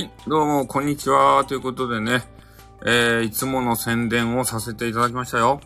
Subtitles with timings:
[0.00, 1.44] い、どうも、こんにちは。
[1.46, 2.22] ということでね、
[2.86, 5.60] えー、いつもの宣伝をさせていただきましたよ。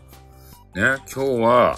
[0.74, 1.76] ね、今日は、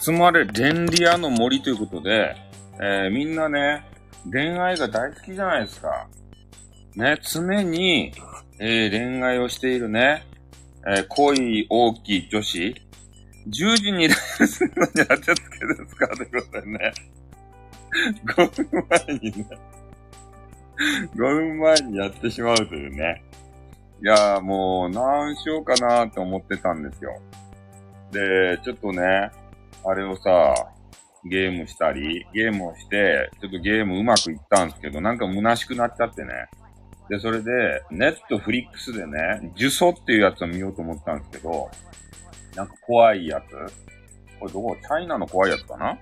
[0.00, 2.34] 集まれ恋リアの森ということで、
[2.80, 3.86] えー、みんなね、
[4.30, 6.08] 恋愛が大好きじゃないですか。
[6.96, 8.12] ね、常に、
[8.58, 10.26] えー、恋愛をしているね、
[10.86, 12.74] えー、恋大きい女子、
[13.46, 15.34] 10時にライブするのに当てつけで
[15.88, 16.08] すか？
[16.16, 16.92] ということでね、
[18.26, 19.46] 5分前にね、
[21.14, 23.22] 5分前にやってしまうというね。
[24.02, 27.18] いやーもう、何しようかなーって思ってたんですよ。
[28.10, 29.30] で、ちょっとね、
[29.84, 30.54] あれをさ、
[31.24, 36.30] ゲームしたり、ゲームをして、ちょっとゲームうまくいったんですけど、なんか虚しくなっちゃってね。
[37.08, 41.70] で、それで、ネットフリックスでね、呪詛っていうやつを見ようと思ったんですけど、
[42.56, 43.56] なんか怖いやつ
[44.38, 44.76] これどこ？
[44.80, 45.98] チャイナの怖いやつかな？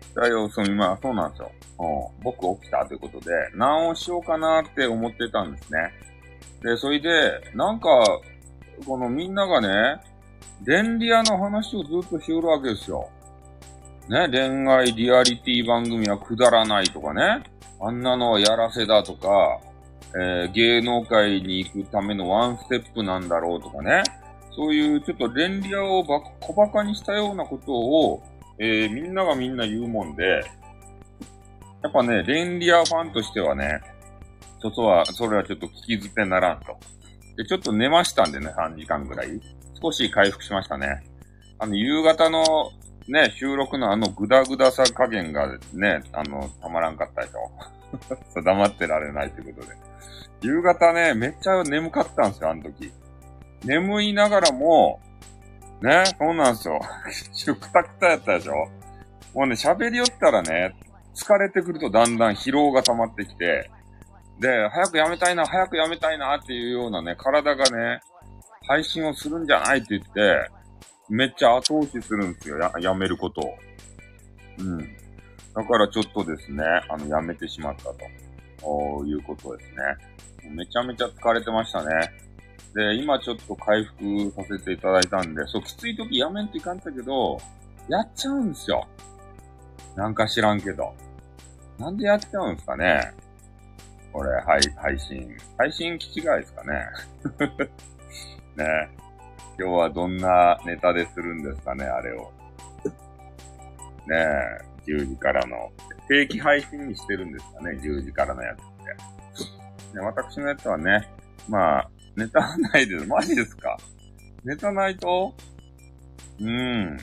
[0.00, 1.50] 起きたよ、そう、今、そうなんですよ。
[1.78, 5.92] うん、僕起きたということで、何をしようかなって思ってたんですね。
[6.62, 7.88] で、それで、なんか、
[8.86, 10.00] このみんながね、
[10.64, 13.08] 恋リアの話をずっとしおるわけですよ。
[14.08, 17.42] ね、恋愛リアリティ番組はくだらないとかね、
[17.80, 19.60] あんなのはやらせだとか、
[20.14, 24.02] えー、芸能界に行くためのワンステップなんだろうとかね、
[24.56, 28.22] そういうちょっと恋リアをば小馬鹿にしたようなことを、
[28.58, 30.44] えー、みんながみんな言うもんで、
[31.82, 33.80] やっぱね、レンリアファンとしてはね、
[34.60, 36.76] ちょっとは、それはちょっと聞き捨てならんと。
[37.36, 39.40] で、ちょっと寝ましたんでね、3時間ぐらい。
[39.80, 41.04] 少し回復しましたね。
[41.60, 42.72] あの、夕方の
[43.06, 48.42] ね、収録のあのグダグダさ加減がね、あの、たまらんかったでしょ。
[48.42, 49.76] 黙ってられないということで。
[50.42, 52.92] 夕方ね、めっちゃ眠かったんですよ、あの時。
[53.64, 55.00] 眠いながらも、
[55.82, 56.80] ね、そうなんですよ。
[57.54, 58.52] くたくたやったでしょ？
[59.34, 60.74] もうね、喋りよったらね、
[61.14, 63.70] 疲れてくるとだんだん疲労が溜まってきて、
[64.40, 68.00] で、早くやめたいな、早くやめたいなっていうようなね、体がね、
[68.66, 70.50] 配信をするんじゃないって言って、
[71.08, 73.54] めっちゃ後押しするんですよ、や、やめることを。
[74.58, 74.78] うん。
[74.78, 79.76] だからちょっとですね、あの、やめてしまったと、いうことですね。
[80.50, 82.10] めちゃめちゃ疲れてましたね。
[82.74, 87.38] で、今ちょっと回復させていただいたんで、そう、きつい時やめんといかんたけど、
[87.88, 88.86] やっちゃうんですよ。
[89.96, 90.94] なんか知らんけど。
[91.78, 93.12] なんでやっちゃうんですかね
[94.12, 95.36] これ、はい、配信。
[95.56, 96.86] 配信機違いですかね
[98.56, 98.88] ね
[99.58, 102.32] 今日はどんなネタでするんですかねあれを。
[104.06, 105.70] ねえ、10時からの。
[106.08, 108.60] 定期配信にしてるんですかね ?10 時からのやつっ
[109.92, 109.98] て。
[109.98, 111.08] ね、私のやつはね、
[111.48, 113.06] まあ、ネタないです。
[113.06, 113.76] マジですか？
[114.44, 115.34] ネタないと？
[116.40, 116.96] うん。
[116.96, 117.02] ね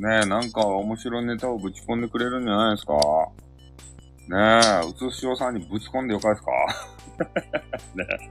[0.00, 2.94] え、なんか面白いネタをぶち込んでくれるんじゃないですか？
[4.28, 6.50] ねえ、うつしおさんにぶち込んでよかですか？
[7.94, 8.30] ね。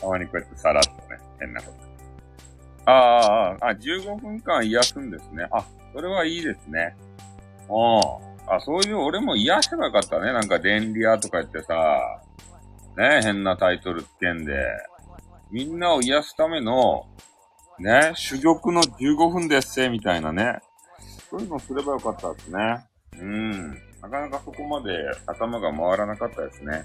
[0.00, 1.72] たまにこうやってさらっとね、変なこ
[2.84, 2.90] と。
[2.90, 5.46] ああ、ああ、15分間癒すんですね。
[5.50, 6.96] あ、それはいいですね。
[7.68, 7.98] あ
[8.48, 8.54] あ。
[8.56, 10.32] あ、そういう、俺も癒せばよかったね。
[10.32, 12.22] なんか、電リアとか言ってさ、
[12.98, 14.52] ね、変なタイトルつけんで、
[15.52, 17.06] みんなを癒すための、
[17.78, 20.58] ね、珠玉の15分ですみたいなね。
[21.30, 22.84] そういうのすればよかったですね。
[23.20, 23.70] うん。
[24.02, 24.90] なかなかそこまで
[25.26, 26.84] 頭が回らなかったですね。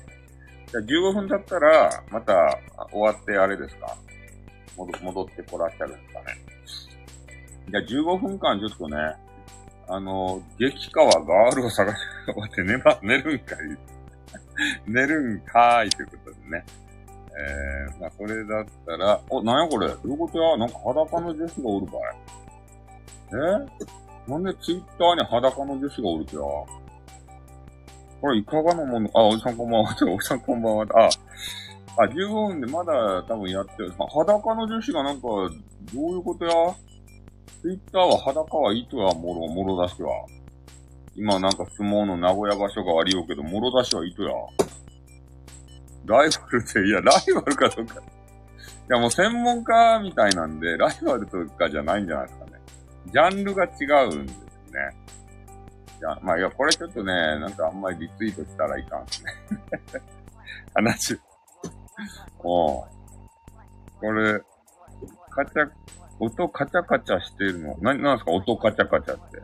[0.67, 2.59] じゃあ15分だったら、また
[2.91, 3.97] 終わってあれですか？
[4.77, 6.25] 戻ってこらっしゃるんですかね。
[7.69, 8.97] じゃあ15分間ちょっとね、
[9.87, 13.57] あの、激川ガールを探して、 待って、寝ば、寝るんかい。
[14.87, 16.65] 寝るんかーいということでね。
[17.35, 19.87] えー、まあ、それだったら、お、なんやこれ？
[19.89, 20.57] どういうことや？
[20.57, 21.99] なんか裸の女子がおるかい
[24.27, 24.31] え？
[24.31, 26.41] なんでツイッターに裸の女子がおるとや？
[28.21, 29.09] これいかがなもの？
[29.15, 29.89] あ、おじさんこんばんは。
[30.13, 30.85] おじさんこんばんは。
[30.93, 31.09] あ、
[32.03, 33.91] あ、15分でまだ多分やってる。
[33.97, 35.29] ま、裸の女子がなんか、ど
[35.95, 36.51] ういうことや？
[37.61, 40.25] ツイッターは裸はいいとや、もろ、もろ出しは。
[41.15, 44.31] 今なんか相撲の名古屋場所がありようけど、もろ出しは糸や。
[46.05, 47.95] ライバルって、いや、 ライバルかどうか。
[47.99, 48.03] い
[48.89, 52.51] や、もう専門家みたいなんで、ライバルとかじゃないんじゃないですかね。
[53.07, 53.69] ジャンルが違
[54.07, 54.95] うんですね。
[55.99, 59.31] いや、まあ、いや、これちょっとね、なんかあんまりリツイートしたらいかんですね。
[60.75, 61.19] 話。
[62.39, 62.85] おう。
[64.01, 64.41] これ、
[65.29, 65.69] カチャ、
[66.19, 67.77] 音カチャカチャしてるの。
[67.77, 68.31] な、なんですか？
[68.31, 69.41] 音カチャカチャって。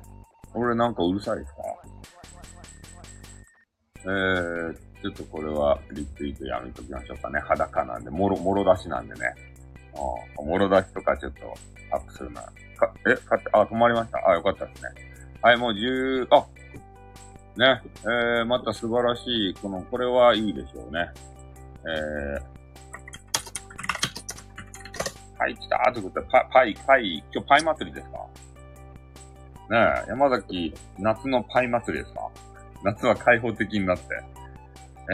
[0.54, 1.62] 俺なんかうるさいですか？
[4.02, 7.40] えー、ちょっとこれはリツイートやめときましょうかね。
[7.42, 9.36] 裸なんで、もろ、もろ出しなんでね。
[9.94, 11.54] あもろ出しとかちょっと
[11.92, 12.42] アップするな。
[12.42, 12.52] か、
[13.08, 14.20] え、かあ、止まりました。
[14.28, 14.90] あ、よかったですね。
[15.42, 16.46] はい、もう10、あ、
[17.58, 21.10] ね、えー、また素晴らしい、この、これはいいでしょうね。
[21.86, 22.42] えー、
[25.40, 28.18] はい、来たーということで、パパイ、パイ、今日パイ祭りですか？
[29.70, 32.30] ねえ、山崎、夏のパイ祭りですか？
[32.84, 34.04] 夏は開放的になって。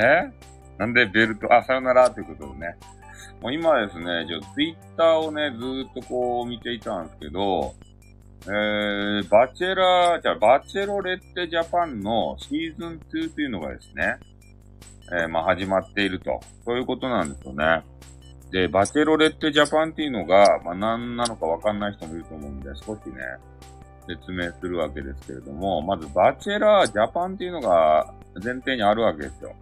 [0.02, 0.32] え？
[0.78, 2.76] なんでベルト、あ、さよならということでね。
[3.42, 7.76] もう今ですね、ちょ、ツイッターをね、ずーっとこう見ていたんですけど、
[8.44, 14.18] えー、バチェラー、じゃあバチェロレッテジャパンのシーズン2というのがですね、
[15.20, 16.40] えー、まあ始まっていると。
[16.66, 17.84] そういうことなんですよね。
[18.52, 23.16] で、バチェロレッテジャパンっていうのが、まあ何なのかわかんない人もいると思うんで、少しね、
[24.08, 28.14] 説明するわけですけれども、まずバチェラージャパンっていうのが
[28.44, 29.56] 前提にあるわけですよ。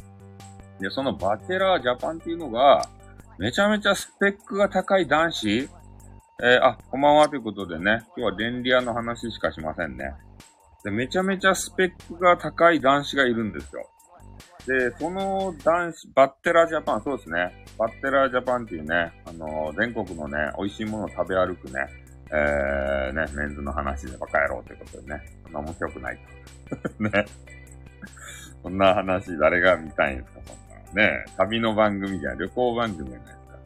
[0.80, 2.88] で、そのバチェラージャパンっていうのが、
[3.38, 5.70] めちゃめちゃスペックが高い男子
[6.42, 10.14] えー、あ、こんばんはということでね、今日は電リアの話しかしませんね。
[10.84, 13.88] で、めちゃめちゃスペックが高い男子がいるんですよ。
[14.68, 17.66] で、その男子、バッテラージャパン、そうですね。
[17.78, 21.86] バッテラージャパンっていうね、あのー、全国のね、美味しいものを食べ歩くね、
[22.32, 26.20] えー、ね、メンズの話でバカ野郎ということでね、そんな面白くない
[26.98, 27.04] と。
[27.04, 27.26] ね。
[28.62, 31.08] そんな話誰が見たいんですか、そんな。
[31.08, 33.58] ね、旅の番組じゃ旅行番組じゃないですか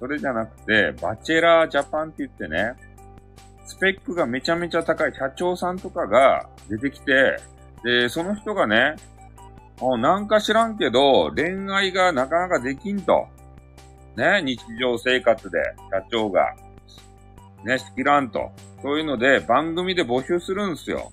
[0.00, 2.74] それじゃなくて、バチェラージャパンって言ってね、
[3.66, 7.36] スペックがめちゃめちゃ高い社長さんとかが出てきて、
[7.84, 8.96] で、その人がね、
[9.80, 13.26] あなんか知らんけど、恋愛がなかなかできんと。
[14.16, 15.58] ね、日常生活で、
[15.90, 16.54] 社長が。
[17.64, 18.50] ね、しきらんと。
[18.82, 21.12] そういうので、番組で募集するんすよ。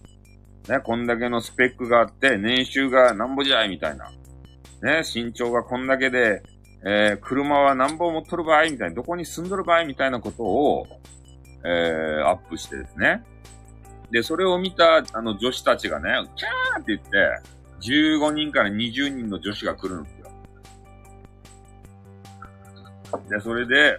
[0.68, 4.12] ね、こんだけのスペックがあって、年収がなんぼじゃいみたいな。
[4.82, 6.44] ね、身長がこんだけで、
[6.84, 10.88] えー、車は何本持っとる場合みたいな、どこに住んどる場合みたいなことを、
[11.64, 13.24] えー、アップしてですね。
[14.12, 17.08] で、それを見た、あの、女子たちがね、キャーって言って、
[17.82, 20.32] 15人から20人の女子が来るんですよ。
[23.30, 23.98] で、それで、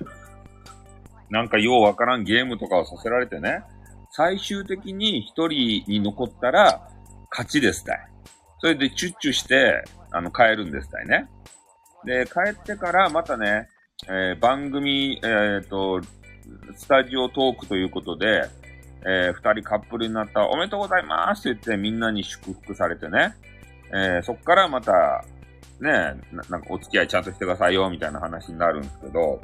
[1.32, 3.62] なんかようわからんゲームとかをさせられてね、
[4.10, 6.86] 最終的に一人に残ったら、
[7.30, 8.06] 勝ちですたい。
[8.58, 11.30] それでチュッチュして、あの、帰るんですたいね。
[12.04, 13.68] で、帰ってからまたね、
[14.08, 16.02] えー、番組、えっ、ー、と、
[16.76, 18.50] スタジオトークということで、
[19.06, 23.34] えー、二人カップルになったおめでとうございますって言ってみんなに祝福されてね、
[23.94, 25.24] えー、そっからまた、
[25.80, 25.90] ね
[26.30, 29.40] な、なんかお付き合いちゃんとしてくださいよ、みたいな話になるんですけど、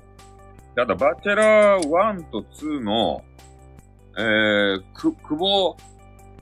[0.78, 3.24] ただ、バチェラー1と2の、
[4.16, 5.76] えー、く、久保、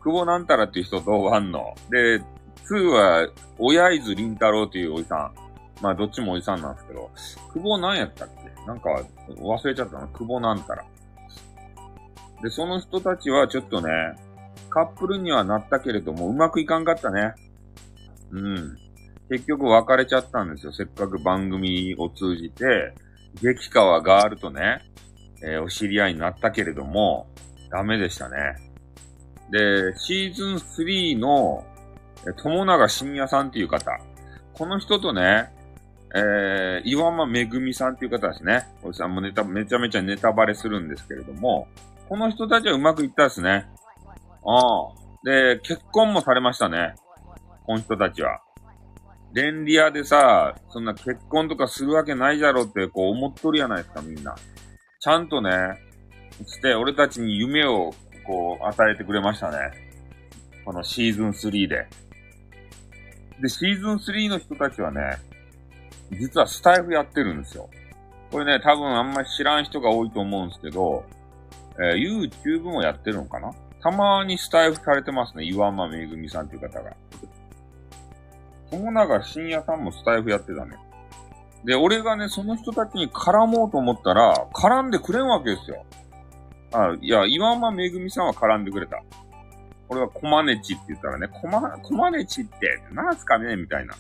[0.05, 1.75] 久保なんたらっていう人と1の。
[1.91, 2.21] で、
[2.69, 5.33] 2は、親伊豆凛太郎っていうおじさん。
[5.81, 7.11] まあ、どっちもおじさんなんですけど、
[7.55, 8.67] 久保なんやったっけ？
[8.67, 8.91] なんか、
[9.38, 10.06] 忘れちゃったな。
[10.09, 10.85] 久保なんたら。
[12.43, 13.88] で、その人たちはちょっとね、
[14.69, 17.33] カップルにはなったけれども、うまくいかんかったね。
[18.33, 18.77] うん。
[19.31, 20.73] 結局別れちゃったんですよ。
[20.75, 22.93] せっかく番組を通じて、
[23.41, 24.83] 激川ガールとね、
[25.43, 27.28] えー、お知り合いになったけれども、
[27.71, 28.37] ダメでしたね。
[29.50, 31.64] で、シーズン3の、
[32.28, 33.90] え友永深也さんっていう方。
[34.55, 35.52] この人とね、
[36.14, 38.66] えー、岩間めぐみさんっていう方ですね。
[38.83, 41.69] おじさんもネタ、めちゃめちゃネタバレするんですけれども、
[42.09, 43.66] この人たちはうまくいったですね。
[44.45, 45.07] ああ。
[45.25, 46.95] で、結婚もされましたね。
[47.66, 48.40] この人たちは。
[49.33, 54.35] 電リアでさ、そんな結婚とかするわけないじゃろってこう思っとるやないですか、みんな。
[55.00, 55.50] ちゃんとね、
[56.45, 57.95] して、俺たちに夢を
[58.26, 59.59] こう与えてくれましたね。
[60.64, 61.87] このシーズン3で。
[63.40, 65.18] で、シーズン3の人たちはね、
[66.12, 67.68] 実はスタイフやってるんですよ。
[68.30, 71.04] これね、多分あんまり知らん人が多いと思うんですけど、
[71.78, 73.52] えー、YouTube もやってるのかな
[73.83, 75.45] たまにスタイフされてますね。
[75.45, 76.97] 岩間めぐみさんっていう方が。
[78.73, 80.76] 友永深夜さんもスタイフやってたね。
[81.64, 85.85] で、俺がね、その人たちに絡もうと思ったら、絡んでくれんわけですよ。
[86.73, 89.02] あ、いや、岩間めぐみさんは絡んでくれた。
[89.88, 93.94] 俺はコマネチって言ったらね、コマ、コマネチって、なんすかねみたいな。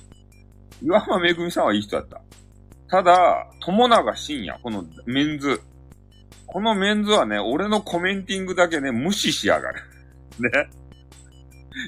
[0.82, 2.20] 岩間めぐみさんはいい人だった。
[2.88, 5.60] ただ、友永深夜、このメンズ。
[6.46, 9.82] このメンズはね、俺のコメンティングだけね、無視しやがる。
[10.38, 10.68] ね。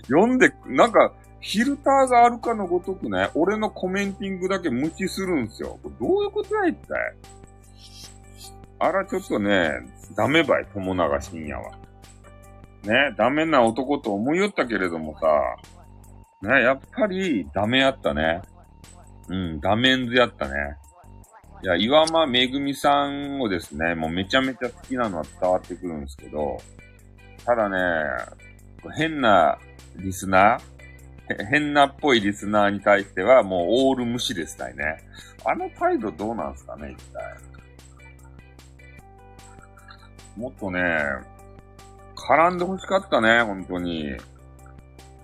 [0.09, 5.79] 読んで、なんか、フィルターがあるかのごとくね、俺のコメンティングだけ無視するんすよ。
[5.83, 7.15] これどういうことや一体？
[8.81, 9.71] あら、ちょっとね、
[10.17, 11.73] ダメばい、友永深夜は。
[12.83, 18.43] ね、ダメな男と思いよったけれどもさ、ね、やっぱりダメやったね。
[19.29, 20.55] うん、画面図やったね。
[21.63, 26.59] いや、岩間めぐみさんをですね、もうめちゃめちゃ好きなのは伝わってくるんですけど、
[27.45, 27.79] ただね、
[28.97, 29.59] 変な
[29.97, 30.61] リスナー、
[31.51, 34.99] 変なっぽいリスナーに対してはもうオール無視ですたいね。
[35.45, 37.49] あの態度どうなんすかね、一体。
[40.37, 40.81] もっとね、
[42.15, 44.17] 絡んで欲しかったね、本当に。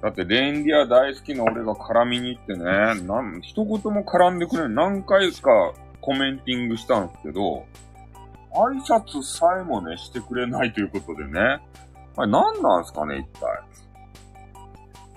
[0.03, 2.65] だって、レンディア大好きな俺が絡みに行ってね、
[3.07, 4.91] なん、一言も絡んでくれない。
[4.91, 7.65] 何回かコメンティングしたんですけど、
[8.53, 11.41] 挨拶さえもね、してくれないということでね。
[12.17, 13.49] あれ何なんすかね、一体。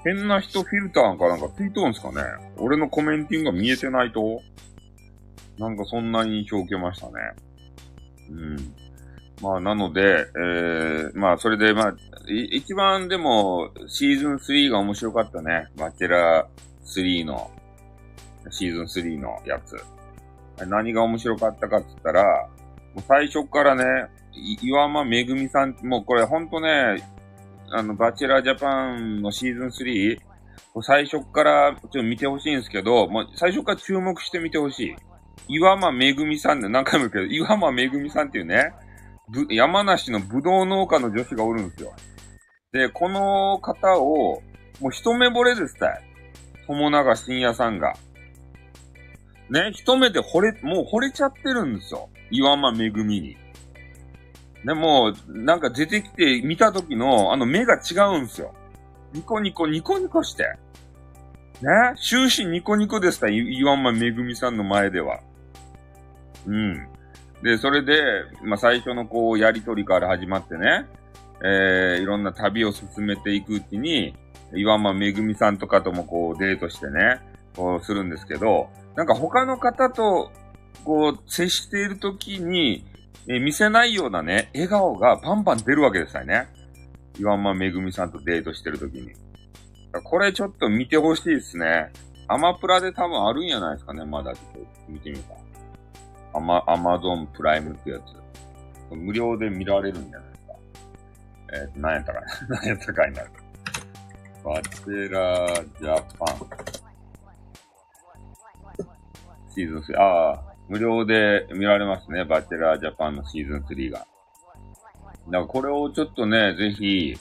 [0.03, 2.21] 変な人フィルターかなんかついとんすかね
[2.57, 4.41] 俺のコメンティングが見えてないと
[5.57, 7.13] なんかそんな印象を受けましたね。
[8.29, 8.73] うん。
[9.41, 11.95] まあ、なので、えー、まあ、それで、まあ、
[12.51, 15.67] 一番でも、シーズン3が面白かったね。
[15.77, 17.51] バチェラー3の、
[18.49, 19.77] シーズン3のやつ。
[20.65, 22.49] 何が面白かったかって言ったら、
[22.95, 24.09] もう最初からね、
[24.61, 27.03] 岩間めぐみさん、もうこれほんとね、
[27.71, 30.17] あの、バチェラージャパンのシーズン 3?
[30.81, 34.95] 最初からちょっと見てほしいんですけど、もう最初から注目して見てほしい。
[35.47, 38.73] 岩間めぐみさんで何回も言うけど、岩間めぐみさんっていうね、
[39.49, 41.93] 山梨のぶどう農家の女子がおるんですよ。
[42.71, 44.41] で、この方を、
[44.79, 46.03] もう一目惚れですたい。
[46.67, 47.95] 友永深也さんが。
[49.49, 52.09] ね、一目で惚れ、もう惚れちゃってるんですよ。
[52.29, 53.37] 岩間めぐみに。
[54.65, 58.53] でも、なんか出てきて見た時の、あの目が違うんですよ。
[59.13, 60.43] ニコニコ、ニコニコして。
[61.61, 61.95] ね？
[61.95, 65.19] 終始ニコニコでした、岩間めぐみさんの前では。
[66.45, 66.87] うん。
[67.43, 68.01] で、それで、
[68.43, 70.85] まあ、最初のこう、やりとりから始まってね、
[71.43, 74.15] えー、いろんな旅を進めていくうちに、
[74.55, 77.21] 岩間めぐみさんとかともこう、デートしてね、
[77.55, 80.31] こう、するんですけど、なんか他の方と、
[80.83, 82.85] こう、接しているときに、
[83.27, 86.47] え、見せないようなね、笑顔がパンパン出るわけですよね。
[87.19, 89.11] 岩間めぐみさんとデートしてるときに。
[90.03, 91.91] これちょっと見てほしいですね。
[92.27, 95.35] アマプラで多分あるんやないですかね、まだちょっと見てみた。
[96.37, 98.95] アマ、アマゾンプライムってやつ。
[98.95, 100.53] 無料で見られるんじゃないですか。
[101.53, 102.27] えっ、ー、と、何やったかな
[102.61, 103.31] 何やったかになる。
[104.43, 106.37] バチェラージャパン。
[109.53, 109.99] シーズン3。
[109.99, 112.25] ああ、無料で見られますね。
[112.25, 113.99] バチェラージャパンのシーズン3が。
[113.99, 114.11] だか
[115.31, 117.17] らこれをちょっとね、ぜひ、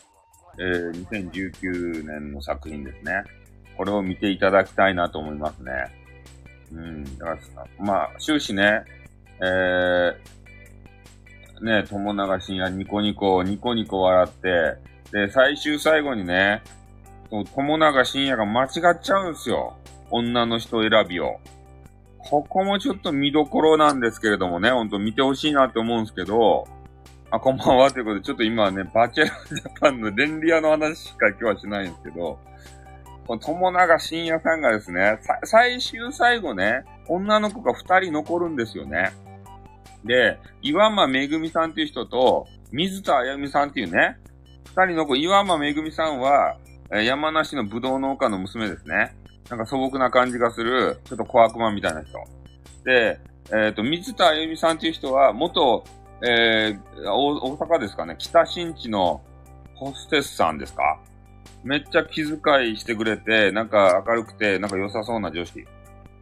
[0.58, 3.22] えー、2019年の作品ですね。
[3.76, 5.72] これを見ていただきたいなと思いますね。
[6.72, 7.18] うん。
[7.18, 7.38] だから、
[7.78, 8.82] まあ、終始ね、
[9.40, 14.76] えー、ね、友永深夜ニコニコ、ニコニコ笑って、
[15.12, 16.62] で、最終最後にね、
[17.30, 19.76] 友永深夜が間違っちゃうんですよ。
[20.10, 21.40] 女の人選びを。
[22.28, 26.66] ここもちょっと見どころなんですけれどもね、ほんと見てほしいなって思うんですけど、
[27.30, 32.38] あ、こんばんはということで、ちょっと今はね、バチェラジャパンの電リアの話しか今日はしないんですけど、
[33.26, 39.12] この友永深夜さんがですね、最終最後ね、女の子が二人残るんですよね。
[40.04, 44.18] で、岩間めぐみさんっていう人と、水田あやみさんっていうね、
[44.64, 46.56] 二人の子、岩間めぐみさんは、
[46.90, 49.16] 山梨のぶどう農家の娘ですね。
[49.50, 52.18] なんか素朴な感じがする、ちょっと小悪魔みたいな人。
[52.84, 55.84] で、えっ、ー、と、水田あゆみさんっていう人は、元、
[56.22, 59.22] えー、大阪ですかね、北新地の
[59.74, 60.98] ホステスさんですか
[61.62, 65.52] めっちゃ気遣いしてくれて、なんか明るくて、なんか良さそうな女子。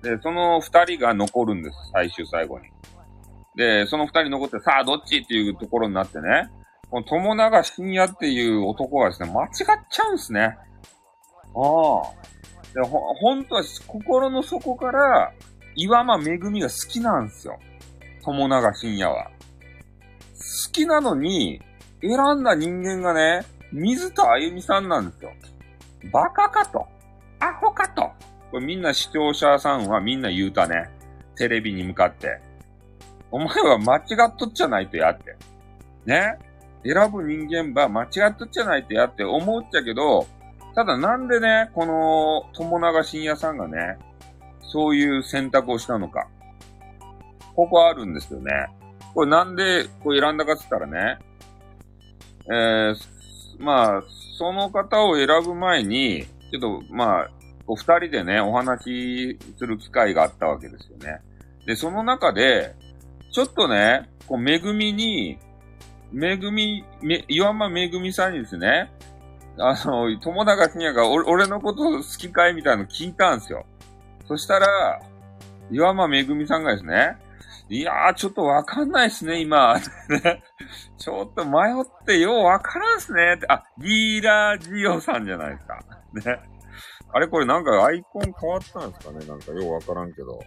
[0.02, 2.66] で、その二人が残るんです、最終最後に。
[3.57, 6.50] で、その二人残って、さあ、どっちっていうところになってね、
[6.90, 9.50] この友永深也っていう男がですね、間違っ
[9.90, 10.57] ちゃうんですね。
[11.54, 12.33] ああ。
[12.83, 15.33] ほ、本当は心の底から、
[15.76, 17.59] 岩間めぐみが好きなんですよ。
[18.25, 19.31] 友永深也は。
[20.35, 21.61] 好きなのに、
[22.00, 25.33] 選んだ人間がね、水田あゆみさんなんですよ。
[26.12, 26.87] バカかと。
[27.40, 28.02] アホかと。
[28.50, 30.88] これみんな視聴者さんはみんな言うたね。
[31.37, 32.40] テレビに向かって。
[33.31, 35.37] お前は間違っとっちゃないとやって。
[36.07, 36.38] ね
[36.85, 40.26] 選ぶ人間は間違っとっちゃないとやって思っちゃけど、
[40.75, 43.99] ただなんでね、この友永深也さんがね、
[44.61, 46.26] そういう選択をしたのか。
[47.54, 48.50] ここあるんですよね。
[49.14, 51.19] これなんでこう選んだかって言ったらね、
[52.47, 52.97] えー、
[53.61, 54.02] まあ、
[54.37, 57.31] その方を選ぶ前に、ちょっと、まあ、
[57.66, 61.21] お二人でね、お話しする機会があったわけですよね。
[61.66, 62.75] で、その中で、
[63.33, 65.38] ちょっとね、こう、めぐみに、
[66.12, 68.90] めぐみ、め、岩間めぐみさんにですね、
[69.58, 73.66] あの、友永信也が俺俺のこと好きかいみたいなの聞いたんですよ。
[74.26, 75.00] そしたら、
[75.70, 77.16] 岩間めぐみさんがですね、
[77.68, 79.76] いやー、ちょっとわかんないっすね、今。
[80.99, 83.34] ちょっと迷ってようわからんっすね。
[83.37, 85.78] って、あ、ギーラージオさんじゃないですか。
[86.12, 86.40] ね。
[87.12, 89.25] あれこれなんかアイコン変わったんですかね？
[89.25, 90.40] なんかようわからんけど。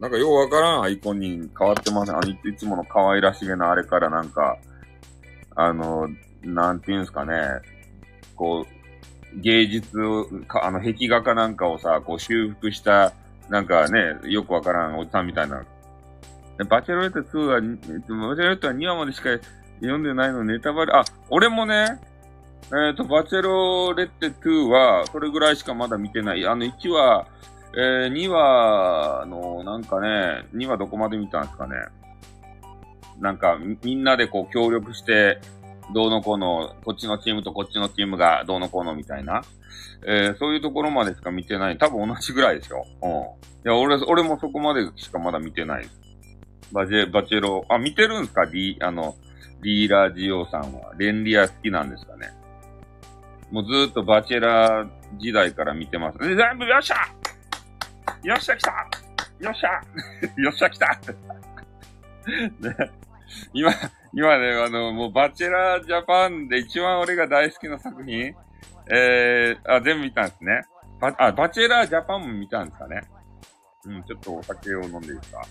[0.00, 2.18] なんかようわからんアイコンに変わってますね。
[2.18, 4.56] あいいつもの可愛らしげなあれからなんか、
[5.54, 6.08] あの、
[6.42, 7.36] なんていうんですかね。
[8.36, 8.66] こ
[9.34, 13.12] う、芸術を、かあの、壁画かなんかをさ、こう修復した、
[13.48, 15.64] なんかね、よくわからんおじさんみたいな。
[16.68, 19.30] バチェロレット2は、バチェロレットは2話までしか
[19.80, 22.00] 読んでないのネタバレ、あ、俺もね、
[22.66, 26.46] えっ、ー、と、バチェロレッテ2は、それぐらいしかまだ見てない。
[26.46, 27.26] あの、1話、
[27.76, 31.74] えー、2話の、なんかね、2話どこまで見たんですかね。
[33.20, 35.40] なんか、みんなでこう協力して、
[35.94, 39.42] どうのこうの、こっちのチームとこっちのチームがどうのこうのみたいな。
[40.06, 41.78] えー、そういうところまでしか見てない。
[41.78, 42.84] 多分同じぐらいでしょ。
[43.02, 43.10] うん。
[43.10, 43.14] い
[43.64, 45.88] や、俺、俺もそこまでしかまだ見てない。
[46.72, 48.44] バジェ、バチェロ、あ、見てるんですか？
[48.44, 49.14] リあの、
[49.62, 50.92] リーラージオさんは。
[50.98, 52.30] レンリア好きなんですかね。
[53.52, 54.88] もうずーっとバチェラー
[55.18, 56.18] 時代から見てます。
[56.18, 56.96] 全部よっしゃ
[58.24, 58.70] よっしゃ来た
[59.38, 59.70] よっしゃ
[60.42, 60.86] よっしゃ来た
[62.60, 62.90] ね、
[63.52, 63.70] 今、
[64.12, 68.34] 今ね、あの、もうバチェラージャパンで一番俺が大好きな作品
[68.88, 70.62] えー、あ、全部見たんですね。
[71.00, 73.02] バ、あ、バチェラージャパンも見たんですかね。
[73.84, 75.42] うん、ちょっとお酒を飲んでいいですか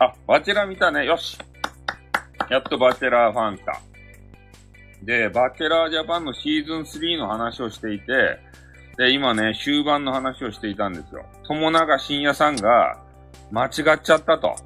[0.00, 1.06] あ、バチェラー見たね。
[1.06, 1.38] よし。
[2.50, 3.80] やっとバチェラーファン来た。
[5.02, 8.38] で、バチェラージャパンのシーズン3の話をしていて、
[8.96, 11.24] で、今ね、終盤の話をしていたんですよ。
[11.44, 12.98] 友永深夜さんが
[13.50, 14.56] 間違っちゃったと。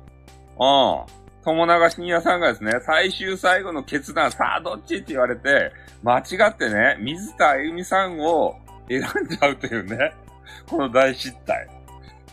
[0.59, 1.25] うん。
[1.45, 8.57] 友永深夜さんがですね、最終最後の決断、さあどっちって言われて、間違ってね、水田あゆみさんを
[8.88, 10.14] 選んじゃうというね、
[10.68, 11.68] この大失態。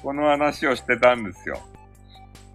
[0.02, 1.60] この話をしてたんですよ。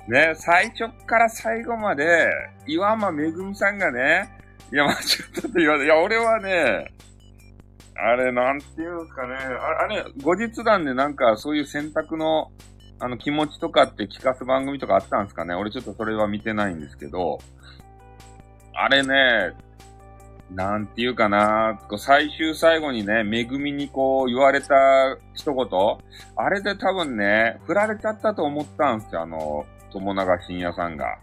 [0.08, 2.28] ね、最初から最後まで、
[2.66, 4.28] 岩間めぐみさんがね、
[4.72, 6.90] いや、まあ、ちょっと言われて、いや、俺はね、
[7.94, 9.34] あれ、なんていうんですかね。
[9.34, 12.50] あれ、後日談でなんか、そういう選択の、
[12.98, 15.54] あの、気持ちとかって聞かす番組とかあったんですかね？
[15.54, 17.38] 俺ちょっとそれは見てないんですけど、
[18.74, 19.54] あれね、
[20.50, 24.74] なんていうかな、最終最後にね、めぐみにこう言われた
[25.34, 25.66] 一言、
[26.36, 31.18] あれで多分ね、振られちゃったと思ったんですよ、あの、友永深也さんが。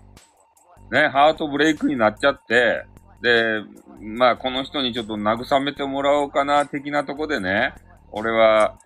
[0.91, 2.85] ね、ハートブレイクになっちゃって、
[3.21, 3.61] で、
[4.01, 7.73] まあ、この人にちょっと慰めてもらおうかな、的なとこでね、
[8.11, 8.77] 俺は、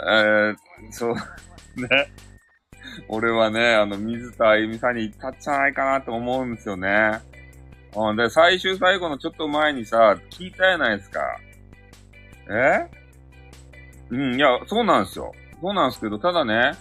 [0.00, 0.56] えー、
[0.90, 1.14] そう、
[1.76, 1.88] ね。
[3.08, 7.20] 俺はね、あの、水田あゆみさんに行ったんじゃないかなと思うんですよね。
[7.96, 11.20] うん、で、最終最後のちょっと前にさ、聞いたやないですか。
[12.50, 12.88] え？
[14.10, 15.32] うん、いや、そうなんですよ。
[15.60, 16.72] そうなんですけど、ただね、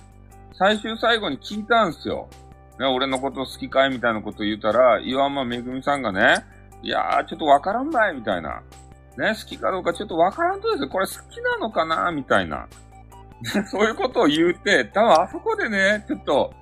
[0.53, 2.27] 最終最後に聞いたんですよ。
[2.79, 6.43] ね、俺のこと好きかいみたいなこと言うたら、岩間めぐみさんがね、
[6.81, 8.61] いやー、ちょっとわからんばい、みたいな。
[9.17, 10.89] ね、好きかどうかちょっとわからんとですよ。
[10.89, 12.67] これ好きなのかなみたいな。
[13.67, 16.53] そういうことを言うて、多分あそこでね、ちょっと、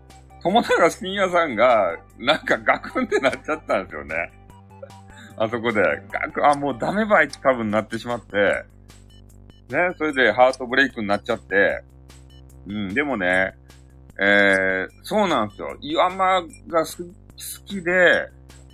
[0.43, 4.15] 友永深夜さんが、なんかガクンってなっちゃったんですよね。
[5.37, 8.65] あそこで、ガクン、あ、もうダメばいって多分なってしまって、
[9.69, 11.83] ね、それでハートブレイクになっちゃって、
[12.67, 13.53] うん、でもね、
[14.19, 15.77] えー、そうなんですよ。
[15.81, 17.05] 岩間が好
[17.65, 18.29] きで、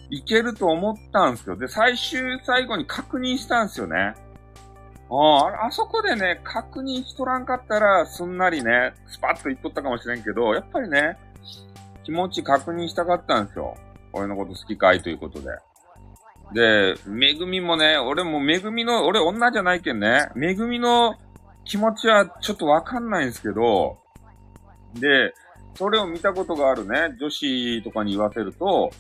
[0.09, 1.57] いけると思ったんですよ。
[1.57, 4.13] で、最終最後に確認したんですよね。
[5.09, 11.17] ああそこでね、確認しとらんかったら、すんなりね、スパッと言っとったかもしれんけど、やっぱりね、
[12.03, 13.75] 気持ち確認したかったんですよ。
[14.11, 15.49] 俺のこと好きかいということで。
[16.53, 21.15] で、めぐみもね、俺もめぐみの、俺女じゃないけんね、めぐみの
[21.63, 23.99] 気持ちはちょっとわかんないんですけど、
[24.95, 25.33] で、
[25.75, 28.91] それを見たことがあるね、女子とかに言わせると、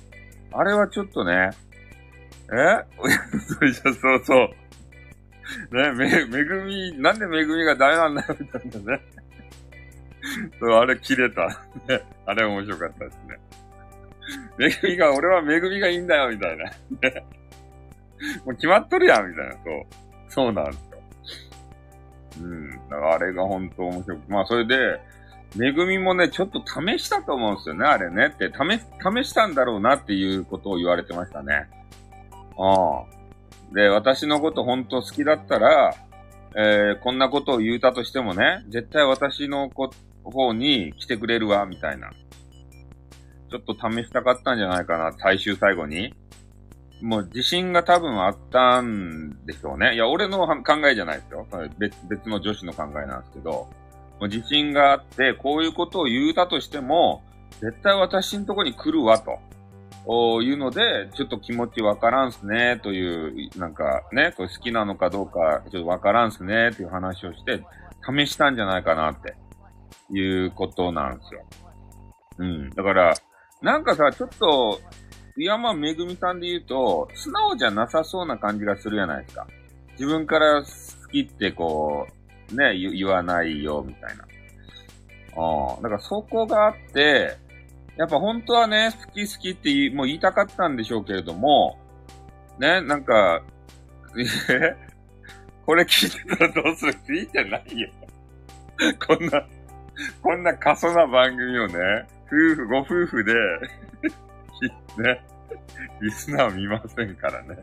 [0.53, 1.51] あれはちょっとね、
[2.53, 2.85] え？
[3.39, 4.49] それじゃそうそう。
[5.71, 9.01] ね、め、めぐみ、なんでめぐみがダメなんだよ、みたいなね。
[10.59, 11.47] そう、あれ切れた。
[11.87, 13.39] ね、あれ面白かったですね。
[14.57, 16.65] めぐみが、俺はめぐみがいいんだよ、みたいな。
[16.65, 16.71] ね。
[18.45, 19.53] もう決まっとるやん、みたいな。
[19.53, 19.85] そう。
[20.29, 21.01] そうなんですよ。
[22.41, 22.71] うん。
[22.71, 24.31] だからあれが本当面白く。
[24.31, 24.99] まあ、それで、
[25.55, 28.27] めぐみもね、ちょっと試したと思うんですよね、あれね。
[28.27, 31.69] って、試、試したんだろうなっていうことを言われてましたね。
[32.57, 33.16] ああ。
[33.73, 35.95] で、私のこと本当好きだったら、
[36.55, 39.91] えー、こんなことを言うたとしてもね、絶対私のこ
[40.23, 42.11] 方に来てくれるわ、みたいな。
[43.49, 46.13] ちょっと試したかったんじゃないかな、最終最後に。
[47.01, 49.93] もう自信が多分あったんでしょうね。
[49.93, 51.47] いや、俺の考えじゃないですよ。
[51.77, 53.69] 別別の女子の考えなんですけど。
[54.19, 57.23] もう自信があって、こういうことを言うたとしても、
[57.61, 59.39] 絶対私んとこに来るわと。
[60.09, 67.61] おいうので、ちょっと気持ちわからんすね、という、なんかね、これ好きなのかどうか、ちょっとわからんすね、という話をして、
[68.07, 69.35] 試したんじゃないかなって、
[70.09, 71.45] いうことなんですよ。
[72.37, 72.69] うん。
[72.69, 73.13] だから、
[73.61, 74.79] なんかさ、ちょっと、
[75.35, 79.45] 山めぐみさんで言うと、素直じゃなさそうな感じがするじゃないですか。
[79.91, 80.67] 自分から好
[81.11, 82.07] きってこ
[82.49, 84.23] う、ね、言わないよ、みたいな。
[85.35, 87.35] ああ、だからそこがあって、
[87.97, 91.79] やっぱ本当はね、好き好きって言もう言いたかったんでしょうけれども、
[92.59, 93.41] ね、なんか、
[94.49, 94.75] え
[95.65, 97.89] これ聞いてたらどうする聞いてないよ。
[99.05, 99.45] こんな、
[100.21, 103.33] こんな過疎な番組をね、夫婦、ご夫婦で
[105.01, 105.23] ね、
[105.99, 107.57] リスナー見ませんからね。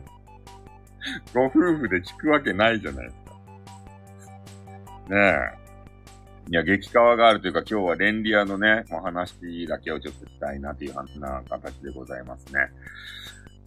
[1.33, 3.31] ご夫婦で聞くわけないじゃないですか。
[5.09, 5.17] ね
[5.61, 5.64] え。
[6.47, 12.69] いや、激川があるというか、今日はレンリアのね、お話だけをちょっとしたいなというな形でございますね。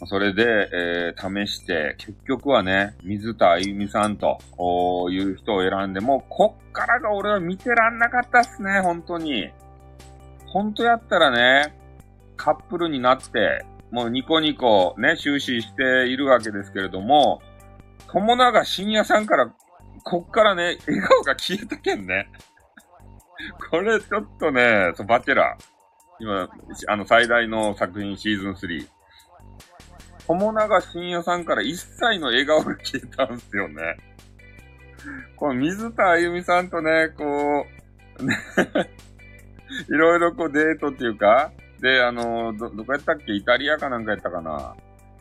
[0.07, 4.39] それで、えー、試して、結局はね、水田あゆみさんと
[5.11, 9.51] いう人を選んで、もうこっからが俺は見てらんなかったっすね、本当に。
[10.47, 11.75] 本当やったらね、
[12.37, 17.43] カップルになって、もうニコニコね、終始しているわけですけれども、
[18.07, 19.53] 友永深夜さんから、
[20.05, 22.31] こっからね、笑顔が消えたけんね。
[23.71, 25.65] これちょっとね、そう、バチェラー。
[26.21, 26.49] 今、
[26.89, 28.89] あの、最大の作品シーズン3。
[30.27, 33.97] 友永深夜さんから一切の笑顔が消えたんですよね。
[35.37, 37.65] この水田あゆみさんとね、こ
[38.19, 38.37] う、ね
[39.89, 43.33] いろいろこうデートっていうか、で、あの、ど、どこやったっけ？
[43.33, 44.75] イタリアかなんかやったかな？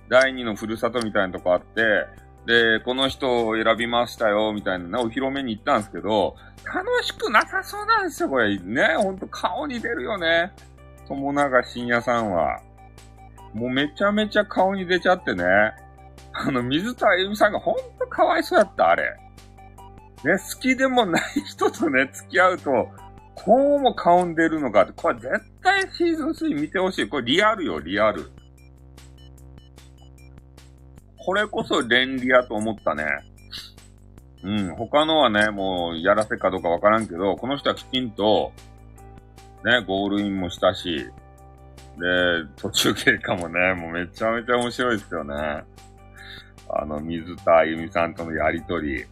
[0.09, 2.07] 第二のふるさとみたいなとこあって、
[2.47, 8.57] で、この人を選びましたよ、みたいなね、お披露目に行ったんですけど、楽しくなさそうなんですよ、これ。
[8.57, 10.53] ね、ほんと顔に出るよね。
[11.09, 12.61] 友永深夜さんは。
[13.53, 15.43] もうめちゃめちゃ顔に出ちゃってね。
[16.31, 19.03] あの、水田あゆみさんがほんとかわいそうやった、あれ。
[20.23, 22.87] ね、好きでもない人とね、付き合うと、
[23.35, 25.29] こうも顔に出るのかって、これ絶
[25.61, 27.09] 対シーズン3見てほしい。
[27.09, 28.31] これリアルよ、リアル。
[31.27, 33.03] これこそ連理やと思ったね。
[34.43, 38.53] うん、他のはね、もうやらせかどうかわからんけど、この人はきちんと、
[39.65, 41.11] ね、ゴールインもしたし、で、
[42.55, 45.35] 途中経過もね、もうめちゃめちゃ面白いですよね。
[46.69, 49.03] あの、水田あゆみさんとのやりとり。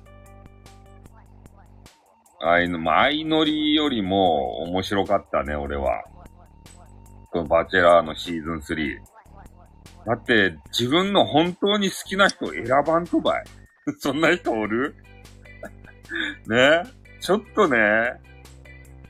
[2.39, 6.05] あいの、ま、相乗りよりも面白かったね、俺は。
[7.31, 9.14] このバチェラーのシーズン3。
[10.05, 13.43] だって、自分の本当に好きな人選ばんとばい。
[13.99, 14.95] そんな人おる？
[16.47, 16.83] ね？
[17.19, 17.77] ちょっとね、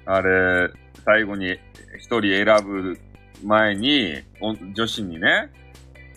[0.05, 0.69] あれ、
[1.03, 1.57] 最後に
[1.97, 2.97] 一人選ぶ
[3.43, 4.23] 前に、
[4.73, 5.51] 女子にね、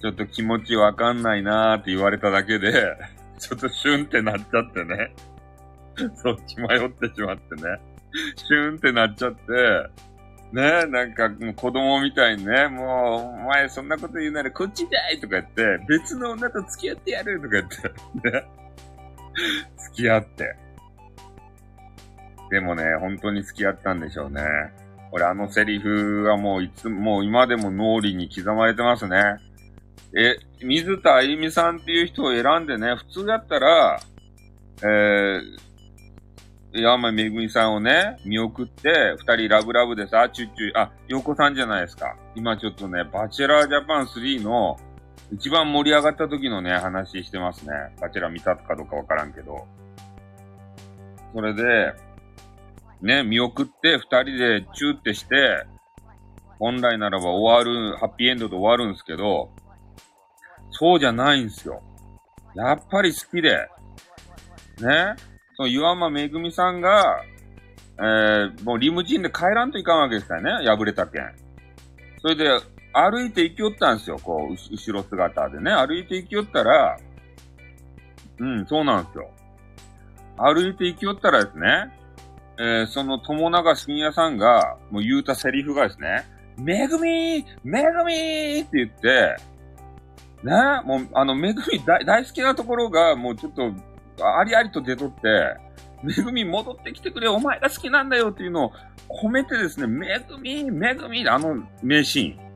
[0.00, 2.72] ちょっと気持ちわかんないなーって言われただけで、
[3.38, 5.12] ちょっとシュンってなっちゃってね。
[6.14, 7.62] そっち迷ってしまってね。
[8.36, 9.40] シュンってなっちゃって、
[10.52, 18.48] ねえなんかもう子供みたいにね、もう、お前そんなこと言うならこっちだいとか言って、別の女と付き合ってやるとか言って、ね。
[19.76, 20.56] 付き合って。
[22.50, 24.42] でもね、本当に付き合ったんでしょうね。
[25.12, 29.36] 俺あのセリフはもういつも、う今でも脳裏に刻まれてますね。
[30.16, 34.00] え、水田あゆみさんっていう人を選んでね、普通だったら、
[34.82, 35.67] えー、
[36.72, 42.16] 山めぐみさんをね、見送って、二人ラブラブでさ、チュッチュ、あ、洋子さんじゃないですか。
[42.34, 44.78] 今ちょっとね、バチェラージャパン3の
[45.32, 47.72] 一番盛り上がった時のね、話してますね。
[48.00, 49.66] バチェラー見たかどうかわからんけど。
[51.34, 51.92] それで、
[53.02, 55.64] ね、見送って二人でチューってして、
[56.58, 59.50] 本来ならば終わる、ハッピーエンドで終わるんですけど、
[60.70, 61.82] そうじゃないんですよ。
[62.54, 63.68] やっぱり好きで、
[64.80, 65.14] ね、
[65.58, 67.24] その岩間めぐみさんが、
[67.98, 71.34] えー、もうリムジンで帰らんといかんわけですからね、破れたけん。
[72.22, 72.44] それで、
[72.92, 75.72] 歩いて行きよったんですよ、こう、後ろ姿でね。
[75.72, 76.96] 歩いて行きよったら、
[78.38, 79.30] うん、そうなんですよ。
[80.36, 81.92] 歩いて行きよったらですね、
[82.60, 86.24] えー、その友永深夜さんが、もう言うたセリフがですね、
[86.56, 89.36] めぐみーめぐみーって言って、
[90.44, 90.52] ね、
[90.84, 93.72] もう、あの、めぐみ大好きなところが、もうちょっと、
[94.20, 95.56] ありありと出とって、
[96.02, 98.72] めぐみ戻ってきてくれ、お前が好きなんだよっていうのを
[99.22, 102.48] 込めてですね、めぐみ、めぐみ、あの名シーン。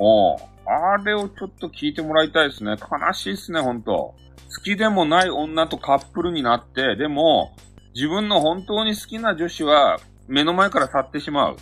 [0.00, 0.36] お
[0.70, 2.72] あれをちょっと聞いてもらいたいですね。
[2.72, 4.14] 悲しいっすね、ほんと。
[4.54, 7.54] 好きでもない女とカップルになって、でも、
[7.94, 11.56] 自分の本当に好きな女子は目の前から去ってしまう。
[11.56, 11.58] ね。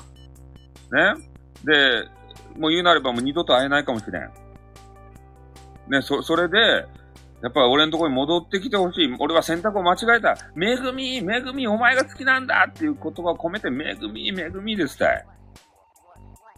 [1.64, 2.08] で、
[2.58, 4.30] もう言うなればもう二度と会えないかもしれん。
[5.88, 6.86] ね、そ、それで、
[7.42, 9.14] やっぱり俺のところに戻ってきてほしい。
[9.18, 10.36] 俺は選択を間違えた。
[10.54, 15.26] めぐみ、めぐみ、お前が好きなんだっていう言葉を込めて、めぐみ、めぐみですたい。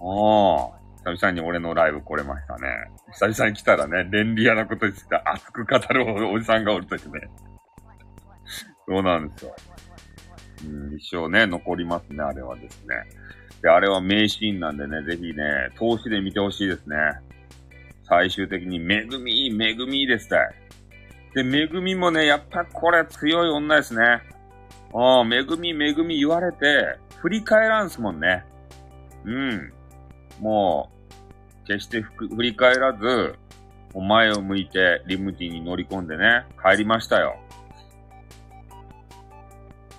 [0.00, 0.78] おー。
[1.04, 2.68] 久々に俺のライブ来れましたね。
[3.12, 7.28] 久々に来たらね、便利屋なことについて熱く語るおじさんがおるときね。
[8.86, 9.54] そうなんですよ。
[10.64, 12.94] うん、一生ね、残りますね、あれはですね。
[13.62, 16.96] で、あれは名シーンなんでね、ぜひね、投資で見てほしいですね。
[18.04, 20.54] 最終的に、めぐみ、めぐみですたい。
[21.34, 24.22] で、めぐみもね、やっぱこれ強い女ですね。
[24.94, 28.44] ああ、めぐみ、めぐみ言われて、振り返らんすもんね。
[29.24, 29.72] うん。
[30.40, 30.90] も
[31.64, 33.34] う、決して振り返らず、
[33.94, 37.36] お前を向いてリムティに乗り込んでね、帰りましたよ。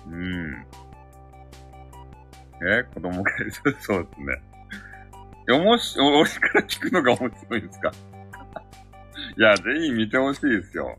[0.08, 0.66] うん。
[2.62, 3.30] え子供が、
[3.80, 4.42] そうですね。
[5.52, 7.92] おもし、俺から聞くのが面白いんですか
[9.36, 10.96] いや、ぜひ見てほしいですよ。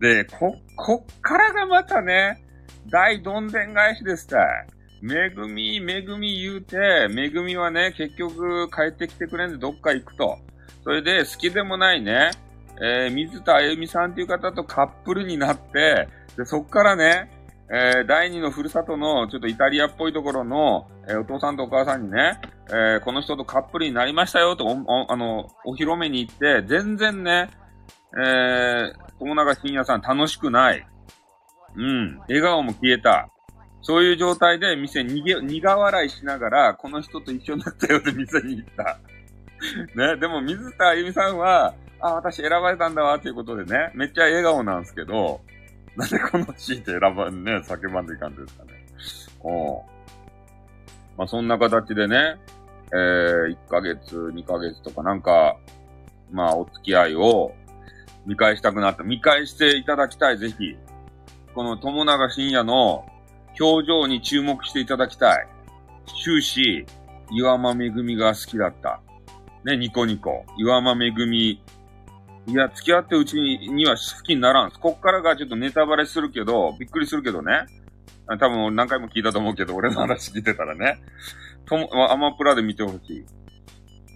[0.00, 2.42] で、こ、こっからがまたね、
[2.90, 4.66] 大どんでん返しですたい。
[5.02, 10.38] めぐみ、めぐみ言うて、めぐみはね、結局帰ってきてくれんでどっか行くと。
[10.84, 12.30] それで好きでもないね、
[12.80, 17.30] えー、水田あゆみさんっていう方とカップルになって、で、そっからね、
[17.70, 27.50] えー、第二のふるさとの、ちょっとイタリアっぽいところの、えー、お父さんとお母さんにね、えー、この人とカップルになりましたよと、お、あの、お披露目に行って、全然ね、
[28.18, 30.86] えー、友永信也さん楽しくない。
[31.76, 32.18] うん。
[32.28, 33.28] 笑顔も消えた。
[33.82, 38.98] そういう状態で店逃げ、苦笑いしながら、この人と一緒になったよって店に行った。
[39.94, 45.40] ね、でも水田あゆみさんは、あ、私選ばれたんだわっていうことでね、めっちゃ笑顔なんですけど、
[45.96, 48.70] なんでこのシーンって選ばんね、叫ばんでいかんですかね。
[49.40, 49.84] お
[51.16, 52.36] まあそんな形でね、
[52.92, 55.56] えー、1ヶ月、2ヶ月とかなんか、
[56.30, 57.54] まあお付き合いを
[58.26, 59.02] 見返したくなった。
[59.02, 60.76] 見返していただきたい、ぜひ。
[61.54, 63.06] この友永深夜の
[63.58, 65.46] 表情に注目していただきたい。
[66.22, 66.86] 終始、
[67.30, 69.00] 岩間めぐみが好きだった。
[69.64, 70.44] ね、ニコニコ。
[70.58, 71.62] 岩間めぐみ
[72.48, 74.78] いや、付き合ってうちには好きにならんす。
[74.78, 77.66] こっからがちょっとネタバレするけど、びっくりするけどね。
[78.38, 80.98] 多分何回も聞いたと思うけど、俺の話聞いてたらね。
[81.66, 83.24] とも、アマプラで見てほしい。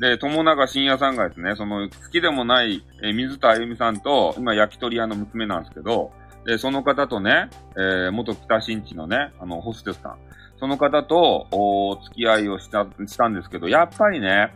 [0.00, 6.10] で、友永深也さんがですね、その、好きでもない、え水田あゆみさんと、今焼き鳥屋の娘なんですけど、
[6.46, 10.18] で、その方とね、えー、元北新地のね、あの、ホステスさん。
[10.58, 14.52] その方と、お付き合いをした、したんですけど、やっぱりね、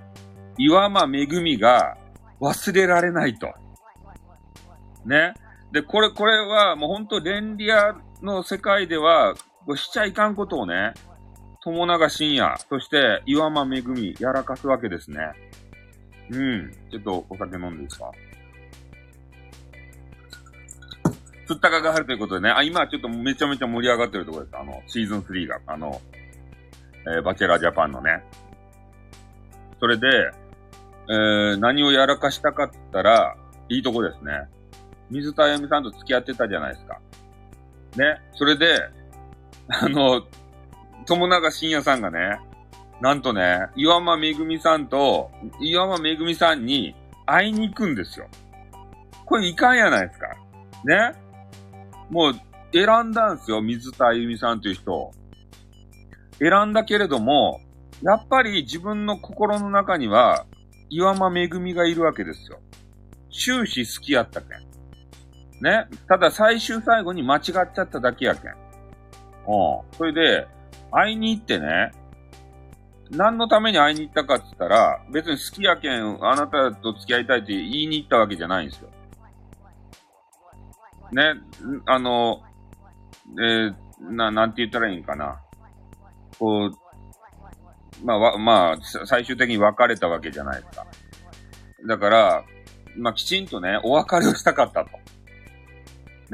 [0.57, 1.97] 岩間めぐみが
[2.41, 3.49] 忘れられないと。
[5.05, 5.35] ね。
[5.73, 9.35] で、これ、これはもう本当ンリアの世界では、
[9.77, 10.95] しちゃいかんことをね、
[11.63, 15.19] 友永深也、そして岩間めぐみ、やらかすわけですね。
[16.31, 16.73] うん。
[16.91, 18.11] ちょっとお酒飲んでいいですか？
[21.47, 24.57] つったかがるということでね、あ、今ちょっとめちゃめちゃ盛り上がってるところです。
[24.57, 26.01] あの、シーズン3が、あの、
[27.07, 28.25] えー、バチェラージャパンのね。
[29.79, 30.07] それで、
[31.11, 33.37] えー、何をやらかしたかったら、
[33.69, 34.33] いいとこですね。
[35.11, 36.99] 水田あゆみさんと付き合ってたじゃないですか。
[37.97, 38.21] ね。
[38.35, 38.81] それで、
[39.69, 40.23] あの、
[41.07, 42.39] 友永深也さんがね、
[43.01, 45.31] なんとね、岩間めぐみさんと、
[45.61, 46.95] 岩間めぐみさんに
[47.27, 48.27] 会いに行くんですよ。
[49.27, 50.29] これいかんやないですか。
[50.85, 51.13] ね。
[52.11, 52.35] もう、
[52.73, 55.13] 選んだんですよ、水田あゆみさんという人
[56.39, 57.61] 選んだけれども、
[58.03, 60.47] やっぱり自分の心の中には、
[60.91, 62.59] 岩間めぐみがいるわけですよ。
[63.31, 64.74] 終始好きやったけん。
[65.65, 65.89] ね。
[66.07, 68.51] ただ最終最後に間違っちゃっただけやけん。
[68.51, 68.57] うん。
[69.97, 70.47] それで、
[70.93, 71.91] 会いに行ってね、
[73.11, 78.91] 何のために会いに行ったかって言ったら、別に好きやけん、あなたと付き合いたいって言いに行ったわけじゃないんですよ。
[81.13, 81.35] ね、
[81.87, 82.43] あの、
[83.39, 83.75] えー、
[84.11, 85.41] な、なんて言ったらいいんかな。
[86.39, 90.87] こう、まあ、わ、まあ、最終的に別れたわけじゃないですか。
[91.87, 92.45] だから、
[92.97, 94.91] まあ、きちんとね、お別れをしたかったと。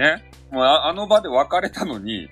[0.00, 0.24] ね。
[0.50, 2.30] もうあの場で別れたのに、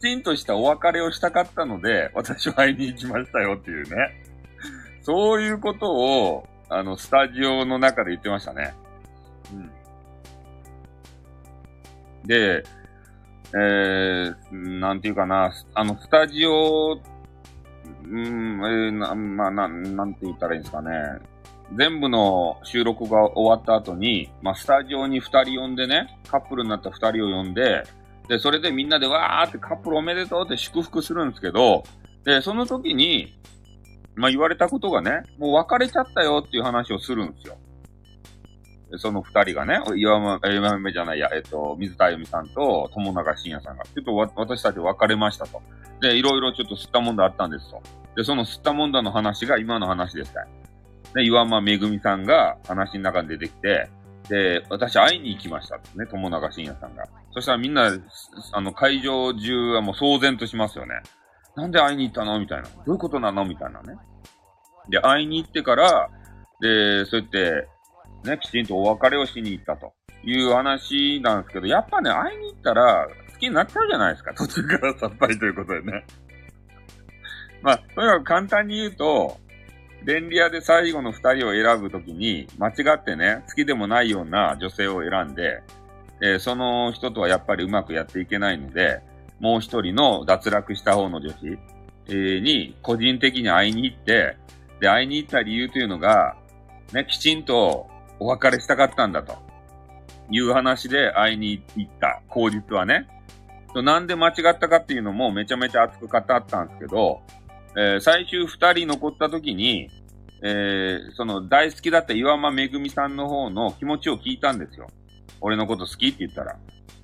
[0.00, 4.24] ちんとしたお別れをしたかったので、私は会いに行きましたよっていうね。
[5.02, 8.74] そういうことを、あの、スタジオの中で言ってましたね。
[9.52, 9.70] うん。
[12.26, 12.64] で、
[13.54, 16.98] えー、なんていうかな、あの、スタジオ、
[18.04, 20.90] うん、えー、な、まあ、な、なんて言ったらいいんですかね。
[21.76, 27.84] 全部の収録が終わった後に、まあ、スタジオに二人呼んでね、カップルになった二人を呼んで、
[28.28, 31.82] で、それでみんなでわーってカップルおめでとうって祝福するんですけど、
[32.24, 33.34] で、その時に、
[34.14, 37.56] まあ言われたことがね、もう別れちゃったよっていう話をするんですよ。
[38.98, 45.62] その二人がね、岩間、岩間じゃないや、えっと、水田あゆみさんと友永信也さんが、ちょっとわ私たち別れましたと。
[46.02, 47.82] で、いろいろちょっと吸ったもんだあったんですと。
[48.16, 50.34] で、その吸ったもんだの話が今の話です
[51.16, 51.24] ね。
[51.24, 53.88] 岩間めぐみさんが話の中に出てきて、
[54.28, 57.04] で、私会いに行きましたってね、友永信也さんが。
[57.32, 57.90] そしたらみんな、
[58.52, 60.94] あの、会場中はもう騒然としますよね。
[61.56, 62.38] なんで会いに行ったの？
[62.38, 62.68] みたいな。
[62.68, 63.44] どういうことなの？
[63.44, 63.96] みたいなね。
[64.88, 66.08] で、会いに行ってから、
[66.60, 67.68] で、そうやって、
[68.24, 69.92] ね、きちんとお別れをしに行ったと
[70.24, 74.32] いう話なんですけど、やっぱね、会いに行ったら好きになっちゃうじゃないですか。
[74.34, 76.04] 途中からさっぱりということでね。
[77.60, 79.38] まあ、とにかく簡単に言うと、
[80.04, 85.62] 便利屋で最後の二人を選ぶときに、間違ってね、好きでもないような女性を選んで、
[86.20, 89.00] えー、その人とはやっぱりうまくやっていけないので、
[89.40, 91.36] もう一人の脱落した方の女子、
[92.06, 94.36] えー、に個人的に会いに行って、
[94.80, 96.36] で、会いに行った理由というのが、
[96.92, 97.88] ね、きちんと
[98.18, 99.36] お別れしたかったんだと
[100.30, 103.08] いう話で会いに行った口実はね。
[103.74, 107.22] なんで間違ったかっていうのもめちゃめちゃ熱く語ったんですけど、
[107.76, 109.90] えー、最終二人残った時に、
[110.42, 114.88] えー、その大好きだった岩間めぐみさんの方の気持ちを聞いたんですよ。
[115.40, 116.56] 俺のこと好きって言ったら。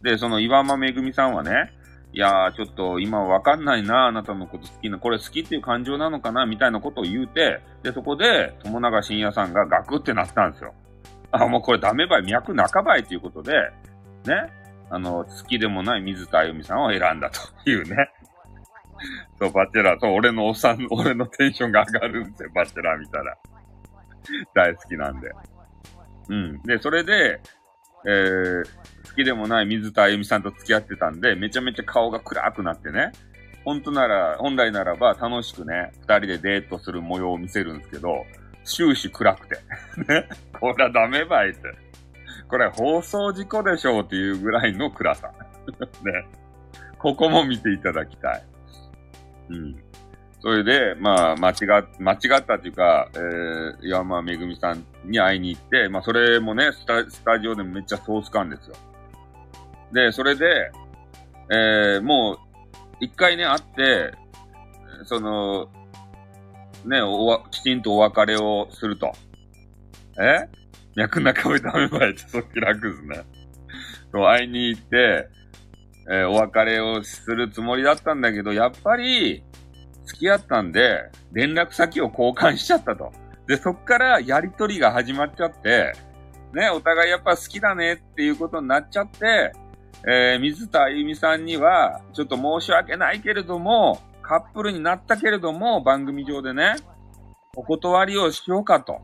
[0.03, 1.73] で、その岩間めぐみさんはね、
[2.13, 10.75] いやー、ちょっと今わかんないな、あなたのこと好きな、これ好きっていう感情なのかな、みたいなことを言うて、で、そこで、友永信也さんがガクってなったんですよ。
[11.33, 13.53] あ、もうこれダメばい、脈半ばいということで、
[14.25, 14.35] ね、
[14.91, 17.97] あの、好きでもない水田あゆみさんを選んだというね。
[19.39, 23.37] そう、バチェラー、そう、俺のおっさん、俺のテンションが上がるんですよ、バチェラー見たら。
[24.55, 25.31] 大好きなんで。
[26.29, 26.63] うん。
[26.63, 27.41] で、それで、
[28.07, 28.65] えー、
[29.09, 33.13] 好きでもない水田あゆみさんと付き合ってたんで、めちゃめちゃ顔が暗くなってね。
[33.65, 38.25] 本当なら、本来ならば楽しくね、二人でデートする模様を見せるんですけど、
[38.65, 39.57] 終始暗くて。
[40.13, 40.29] ね。
[40.61, 41.61] これはダメばいって。
[42.49, 45.33] これ放送事故でしょうっていうぐらいの暗さ。
[46.05, 46.27] ね。
[46.99, 48.43] ここも見ていただきたい。
[49.49, 49.77] うん。
[50.41, 51.55] それで、まあ、間違、
[51.99, 58.77] 間違ったっていうか、えー、山めぐみさんに会いに行って、まあ、それもね、スタ、スタジオでめっちゃソース感ですよ。
[59.93, 60.71] で、それで、
[61.51, 62.39] えー、もう、
[63.01, 64.15] 一回ね、会って、
[65.05, 65.69] その、
[66.85, 69.13] ね、おわ、きちんとお別れをすると。
[70.21, 70.49] え？
[70.95, 73.25] 脈中身ダメばいってそっち楽ですね。
[74.13, 75.29] と、会いに行って、
[76.11, 79.45] えー、お別れをするつもりだったんだけど、やっぱり、
[80.07, 83.13] 付き合ったんで、連絡先を交換しちゃったと。
[83.47, 85.93] で、そっからやりとりが始まっちゃって、
[86.55, 89.53] ね、お互いやっぱ好きだねっていうことになっちゃって、
[90.07, 96.77] えー、水田あゆみさんには、ちょっと申し訳ないけれども、カップルになったけれども、番組上でね、
[97.57, 99.01] お断りをしようかと、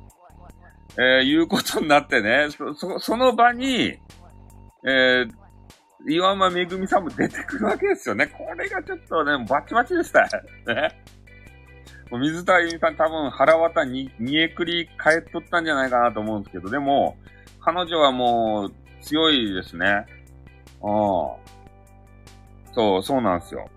[0.96, 3.98] えー、いうことになってね、そ、そその場に、
[4.86, 5.30] えー、
[6.06, 8.26] 岩間めぐみさんも出てくるわけですよね。
[8.26, 10.28] これがちょっとね、バチバチでしたよ。
[10.66, 11.00] ね。
[12.10, 17.16] もう水田ゆみさん多分腹渡に、煮えくり帰っとったんじゃないかなと思うんですけど、でも、
[17.60, 20.06] 彼女はもう強いですね。
[20.82, 21.54] うん。
[22.74, 23.68] そう、そうなんですよ。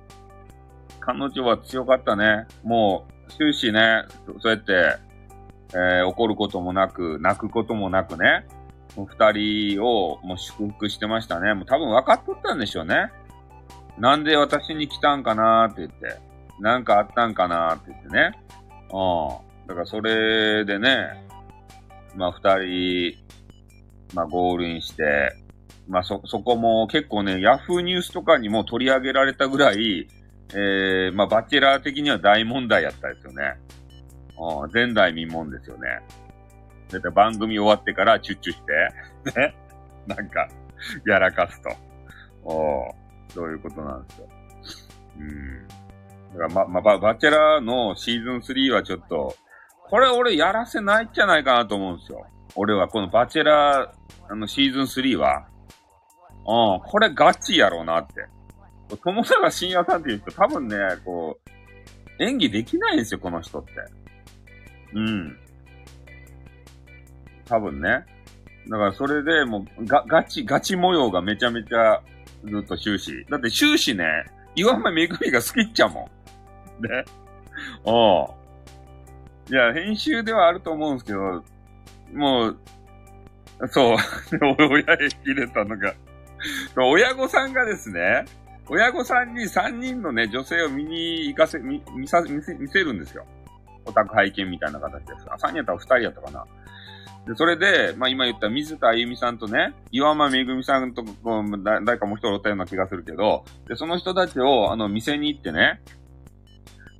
[1.00, 2.46] 彼女は強かったね。
[2.64, 4.04] もう、終始ね、
[4.42, 4.98] そうやって、
[5.74, 8.46] えー、怒ることもなく、泣くこともなくね、
[9.06, 11.54] 二人をもう祝福してましたね。
[11.54, 13.12] もう多分分かっとったんでしょうね。
[14.00, 16.20] なんで私に来たんかなーって言って。
[16.60, 18.32] なんかあったんかなーって言ってね。
[18.92, 19.68] うん。
[19.68, 21.28] だからそれでね、
[22.16, 23.18] まあ二人、
[24.16, 25.34] まあゴールインして、
[25.88, 30.08] まあそ、そこも結構ね、ヤフーニュースとかにも取り上げられたぐらい、
[30.54, 33.58] えー、まあバチェラー的には大問題やったですよね。
[34.40, 36.00] うん、前代未聞ですよね。
[36.90, 38.62] だって番組終わってからチュッチュし
[39.34, 39.56] て、ね。
[40.08, 40.48] なんか、
[41.06, 41.70] やらかすと。
[42.44, 42.96] お
[43.34, 44.30] そういうことなんですよ。
[45.20, 45.68] うん。
[45.68, 45.74] だ
[46.48, 49.36] からま、まバチェラーのシーズン3はちょっと、
[49.90, 52.26] これ俺やらせないんじゃないかなと思うんですよ。
[52.56, 55.48] 俺はこのバチェラー、あのシーズン3は、
[56.48, 58.26] うん、これガチやろうなって。
[59.02, 61.40] 友永信也さんっていう人多分ね、こ
[62.20, 63.72] う、演技できないんですよ、この人って。
[64.94, 65.38] うん。
[67.48, 68.06] 多分ね。
[68.70, 72.02] だからそれでもうガガチ、ガチ模様がめちゃめちゃ
[72.46, 73.26] ずっと終始。
[73.30, 74.06] だって終始ね、
[74.56, 76.10] 岩間めぐみが好きっちゃも
[76.82, 76.88] ん。
[76.88, 77.06] ね。
[77.84, 78.30] おう。
[79.50, 81.44] いや、編集ではあると思うんですけど、
[82.14, 82.58] もう、
[83.70, 83.98] そう、
[84.60, 85.94] 親へ入れたのが、
[86.76, 88.26] 親御さんがですね、
[88.70, 93.26] 親御さんに3人のね、女性を見に行かせ、見、見さ、見せ、見せるんですよ。
[93.86, 95.26] オタク拝見みたいな形です。
[95.30, 96.46] あ、3人やったら2人やったかな。
[97.28, 101.04] で、それで、まあ今言った水田あゆみさんとね、岩間めぐみさんと、
[101.86, 105.82] 誰かもう一人おったような気がするけど、で、その人たちを、あの、店に行ってね、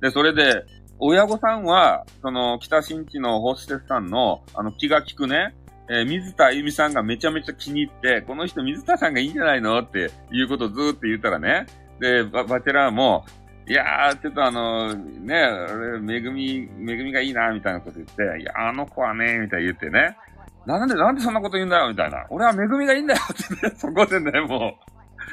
[0.00, 0.64] で、それで、
[1.00, 5.54] 親御さんは、その、北新地のホステスさんの、あの、気が利くね、
[5.90, 11.66] えー、水田あゆみさんがめちゃめちゃ気に入って、この人水田さんがいいんじゃないのっていうことをずーっと言ったらね、
[12.00, 13.24] で、ババチェラーも、
[13.68, 15.34] いやー、ちょっとあの、ね、
[15.70, 20.16] 俺、めぐみ、めぐみがいいな、みたいなこと言って、いや、あの子はね、みたいな言ってね、
[20.64, 22.26] なんで、なんでそんなこと言うんだよ、みたいな。
[22.30, 24.78] 俺はめぐみがいいんだよってね、 そこでね、も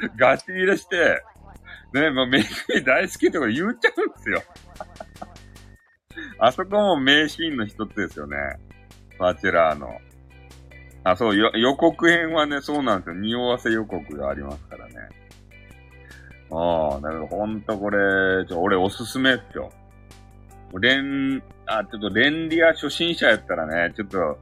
[0.04, 1.22] う、ガチ入れして、
[1.92, 4.42] ね、もうめぐみ大好きってこと言っちゃうんですよ。
[6.38, 8.36] あそこも名シーンの一つですよね。
[9.18, 9.98] バチェラーの。
[11.04, 13.14] あ、そう、予告編はね、そうなんですよ。
[13.14, 14.94] 匂わせ予告がありますからね。
[16.50, 19.70] ああ、だけどほんとこれ、ちょ、俺おすすめっすよ。
[20.80, 24.38] レン、あ、ちょっとレンリア初心者やったらね、ちょっと、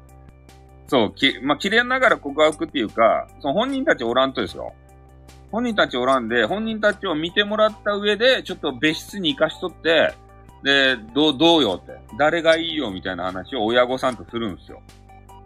[0.87, 4.75] そう、き、まあ、綺麗ながら告白っていうか、その本人たちおらんとですよ。
[5.51, 10.13] 本人たちおらんで、本人たちを見てもらった上で、ちょっと別室に行かしとって、
[10.63, 11.93] で、どう、どうよって。
[12.19, 14.83] 誰がいいよみたいな話を親御さんとするんですよ。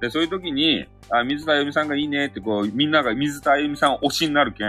[0.00, 4.68] で、そういう時に、あ、水田あゆみさんがいいねってこう、みんなが水田あゆみさん推しになるけん。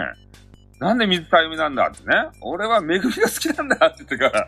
[0.80, 2.16] なんで水田あゆみなんだってね。
[2.42, 4.48] 俺はめぐみが好きなんだって言ってから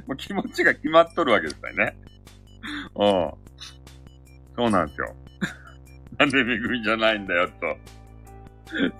[0.06, 1.96] もう気持ちが決まっとるわけですよね。
[2.94, 3.32] うん。
[4.56, 5.14] そうなんですよ。
[6.18, 7.76] なんでめぐみじゃないんだよと。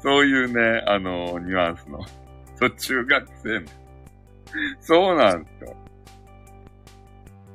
[0.00, 2.00] そういうね、あのニュアンスの。
[2.56, 3.64] そう、中学生。
[4.80, 5.76] そうなんですよ。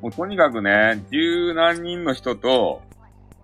[0.01, 2.81] もうとにかくね、十何人の人と、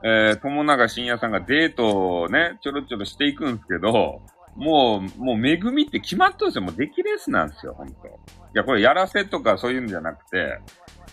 [0.03, 4.21] えー、友永深夜さんがデートをね、ちょろちょろしていくんですけど、
[4.55, 6.61] もう、もう、恵みって決まっとるんですよ。
[6.61, 8.07] もう、出来レースなんですよ、ほんと。
[8.07, 8.09] い
[8.53, 10.59] や、これ、やらせとかそういうんじゃなくて、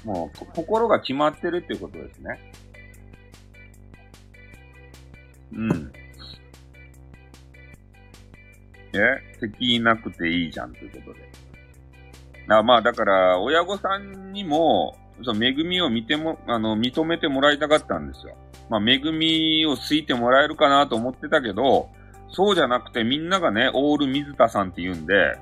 [0.04, 2.52] もう、心が決まってるっていうことですね。
[5.52, 5.92] うん。
[8.92, 8.98] え？
[9.40, 11.30] 敵いなくていいじゃんということで。
[12.48, 18.36] あまあ、だから、親御さんにも、その恵みを見ても、あの、認めてもらいたかったんですよ。
[18.68, 21.90] まあ、恵みをついてもらえるかなと思ってたけど、
[22.32, 25.38] そうじゃなくてみんながね、オール水田さんって言うんで、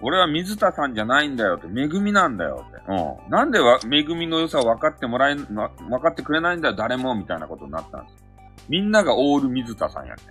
[0.00, 2.78] 俺は水田さんじゃないんだよって、恵みなんだよって。
[2.88, 3.30] うん。
[3.30, 8.24] なんでわ、恵みの良さを分かってもらえ、分かってくれないんだよ、誰も、みたいなことになったんですよ。
[8.68, 10.22] みんながオール水田さんやね。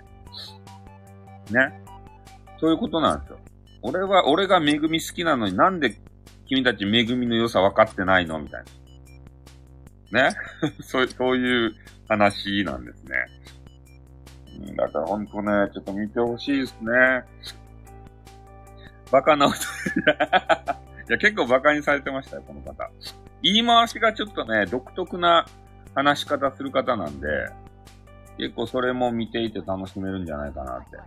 [1.51, 1.83] ね。
[2.59, 3.39] そういうことなんですよ。
[3.81, 5.97] 俺は、俺が恵み好きなのになんで
[6.47, 8.63] 君たち恵みの良さ分かってないのみたい
[10.11, 10.29] な。
[10.29, 10.35] ね
[10.81, 11.73] そう、そういう
[12.07, 13.15] 話なんですね。
[14.75, 16.91] だからほんとね、ちょっと見てほしいですね。
[19.11, 19.65] バカな人。
[21.09, 22.89] いや、結構バカにされてましたよ、この方。
[23.41, 25.45] 言い回しがちょっとね、独特な
[25.93, 27.27] 話し方する方なんで、
[28.37, 30.97] 結構それも見ていて楽しめるんじゃないかなって。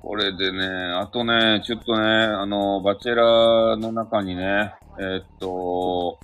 [0.00, 0.66] これでね、
[1.00, 6.18] あとね、ちょっとね、あの、バチェラーの中にね、えー、っと、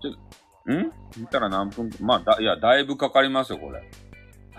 [0.00, 0.92] ちょ、ん？
[1.16, 1.90] 見たら何分？
[2.00, 3.82] まあ、だ、いや、だいぶかかりますよ、これ。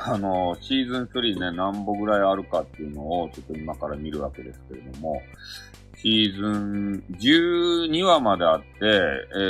[0.02, 5.22] あの、シーズン3ね、何本ぐらいあるかっていうのを、ちょっと今から見るわけですけれども、
[5.98, 8.86] シーズン12話まであって、え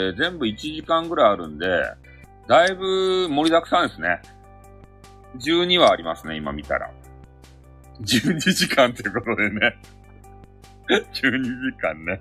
[0.09, 1.67] ー、全部1時間ぐらいあるんで、
[2.47, 4.21] だいぶ盛りだくさんですね。
[5.37, 6.89] 12話ありますね、今見たら。
[8.01, 9.77] 12時間ってことでね。
[10.89, 12.19] 12時間ね。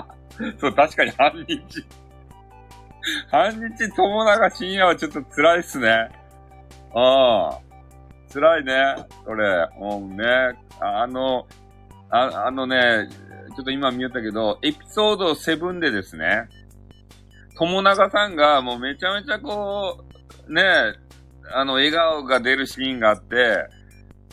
[0.58, 1.84] そう、確かに半日。
[3.30, 6.08] 半日友永深夜はちょっと辛いっすね。
[6.94, 7.65] ああ。
[8.32, 8.96] 辛いね。
[9.24, 9.68] これ。
[9.78, 10.24] もうね。
[10.80, 11.46] あの、
[12.10, 13.08] ああのね、
[13.56, 16.48] ちょっと今見えたけど、エピソード7でですね、
[17.56, 20.04] 友永さんがもうめちゃめちゃこ
[20.48, 20.62] う、ね、
[21.52, 23.68] あの、笑顔が出るシーンがあって、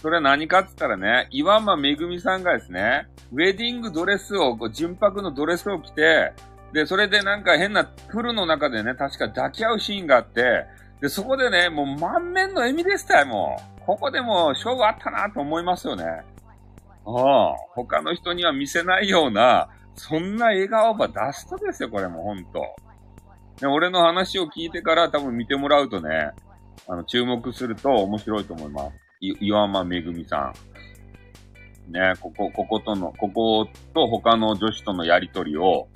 [0.01, 6.33] それは何かって言ったらね、岩間めぐみさんがですね、ウェディングドレスを、こう純白のドレスを着て、
[6.73, 10.65] で、それでなんか変なプルの中でね、確か抱き合うシーンがあって、
[10.99, 13.72] で、そこでね、もう満面の笑みでしたよ、もう。
[13.86, 16.05] ここでも勝負あったなと思いますよね。
[17.05, 22.63] ああ、他の人には見せないような、そんな笑顔ば出すとですよ、これもほんと。
[23.59, 26.31] で、俺の話を聞いてから多分見てもらうとね、
[26.88, 28.95] あの、注目すると面白いと思います。
[29.21, 30.53] 岩間めぐみさ
[31.89, 31.91] ん。
[31.91, 35.88] ね、ここ、こことの、ここと他の女子とのやりとりを、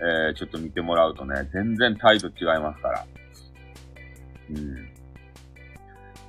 [0.00, 3.06] えー、ちょっと見てもらうとね、全然態度違いますから。
[4.50, 4.93] うん。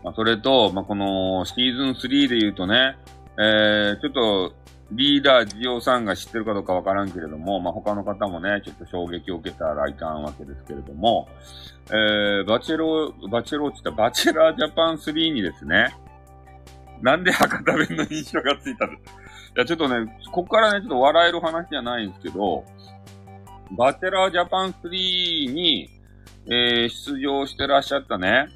[0.06, 2.96] まあ、それと、まあ、このシーズン3で言うとね、
[3.40, 4.54] えー、ちょっと、
[4.92, 11.28] リーダージオさんが知ってるかどうかわからんけれども、まあ、他の方もね、ちょっと衝撃を受けたらいかんわけですけれども、
[11.88, 15.96] えー、バチェロ、バチェローって言ったら、バチェラージャパン3にですね、
[17.02, 18.98] なんで博多弁の印象がついたんい
[19.56, 22.64] や、ちょっとね、こっからね、ちょっと笑える話じゃないんですけど、
[23.72, 25.90] バチェラージャパン3に、
[26.46, 28.50] えー、出場してらっしゃったね、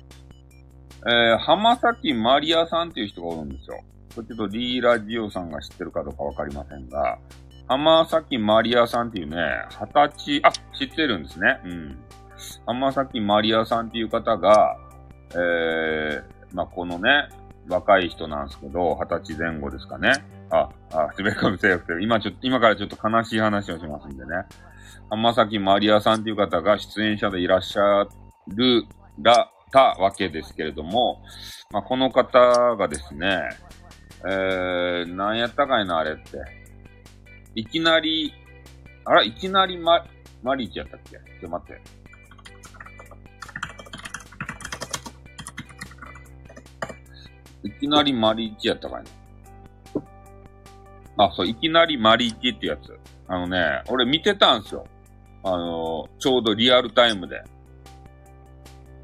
[1.07, 3.81] えー、浜崎マリアさんっていう人がおるんですよ。
[4.15, 7.19] これちょっとリーラジオさんが知ってるかどうかわかりませんが、
[7.67, 9.37] 浜崎マリアさんっていうね、
[9.69, 11.59] 二十歳、あ、知ってるんですね。
[11.63, 11.97] うん。
[12.65, 14.77] 浜崎マリアさんっていう方が、
[15.33, 16.23] えー、
[16.53, 17.29] まあ、このね、
[17.67, 20.11] 若い人なんですけど、二十歳前後ですかね。
[20.49, 24.31] あ、あ、すべかもセーフ今ちょっと、今からちょっと悲しい話をしますんでね。
[25.11, 28.07] 浜崎マリアさんっていう方が出演者でいらっしゃ
[28.47, 28.83] る、
[29.21, 31.23] ら、たわけですけれども、
[31.71, 33.49] まあ、この方がですね、
[34.25, 36.39] えー、何やったかいな、あれって。
[37.55, 38.33] いきなり、
[39.05, 40.05] あら、いきなりマ、
[40.43, 41.11] マリーチやったっけ？
[41.11, 41.81] ちょっと待って。
[47.63, 49.09] いきなりマリーチやったかいな。
[51.25, 52.97] あ、そう、いきなりマリーチってやつ。
[53.27, 54.85] あのね、俺見てたんすよ。
[55.43, 57.43] あの、ちょうどリアルタイムで。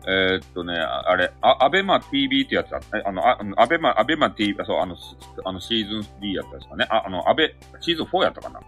[0.08, 3.10] えー、っとね、あれ、あ、アベマ TV ってやつだった。
[3.10, 3.24] あの、
[3.60, 4.96] アベマ、アベマ TV、そう、あの、
[5.44, 6.88] あのシーズン3やったんですかね。
[6.90, 8.60] あ、あの、アベ、シーズン4やったかな。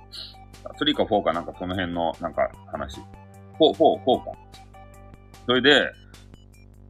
[0.80, 2.98] 3か4かなんかその辺の、なんか話。
[2.98, 3.04] 4、
[3.60, 4.32] 4、4か。
[5.46, 5.92] それで、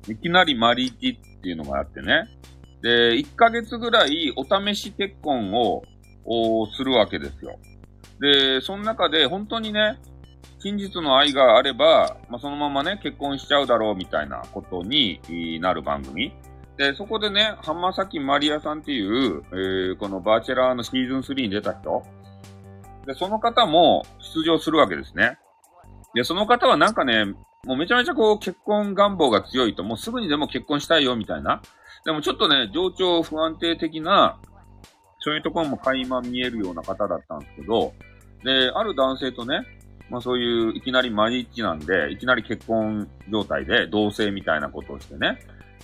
[0.08, 2.30] いきなりマリーチっていうのがあってね。
[2.82, 5.84] で、1ヶ月ぐらいお試し結婚を、
[6.26, 7.60] をするわけですよ。
[8.20, 10.00] で、その中で本当にね、
[10.60, 15.20] 真実の愛があれば、まあ、そのままね、結婚しちゃうだろうみたいなことに
[15.62, 16.34] なる番組。
[16.78, 22.04] で、そこでね、浜崎マリアさんっていう、えー、このバーチェラーのシーズン3に出た人。
[23.06, 25.38] で、その方も出場するわけですね。
[26.14, 27.26] で、その方はなんかね、
[27.66, 31.62] もうめちゃめちゃこう結婚願望が強いと、もうすぐにでも結婚したいよみたいな。
[32.06, 34.40] でもちょっとね、情緒不安定的な、
[35.20, 37.94] そういうところも垣間見えるような方だったんですけど、
[38.44, 39.64] で、ある男性とね、
[40.10, 45.40] まあそういういきなりマリッジなんで、いきなり結婚状態で同棲みたいなことをしてね、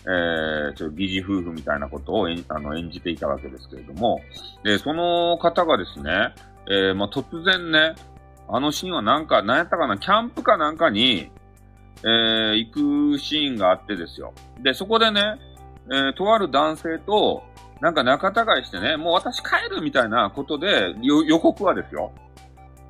[0.06, 4.22] えー、ちょっと疑似夫婦みたいなことを演あの演じていたわけですけれども、
[4.64, 6.34] で、その方がですね、
[6.70, 7.96] えー、まあ突然ね、
[8.50, 11.30] あのシーンはなんか、なんやったかな、キャンプかなんかに、
[12.04, 12.72] えー、行
[13.14, 14.34] くシーンがあってですよ。
[14.62, 15.40] で、そこでね、
[15.90, 17.44] えー、とある男性と、
[17.82, 22.12] なんか仲違いしてね、もう私帰るみたいなことで、予告はですよ。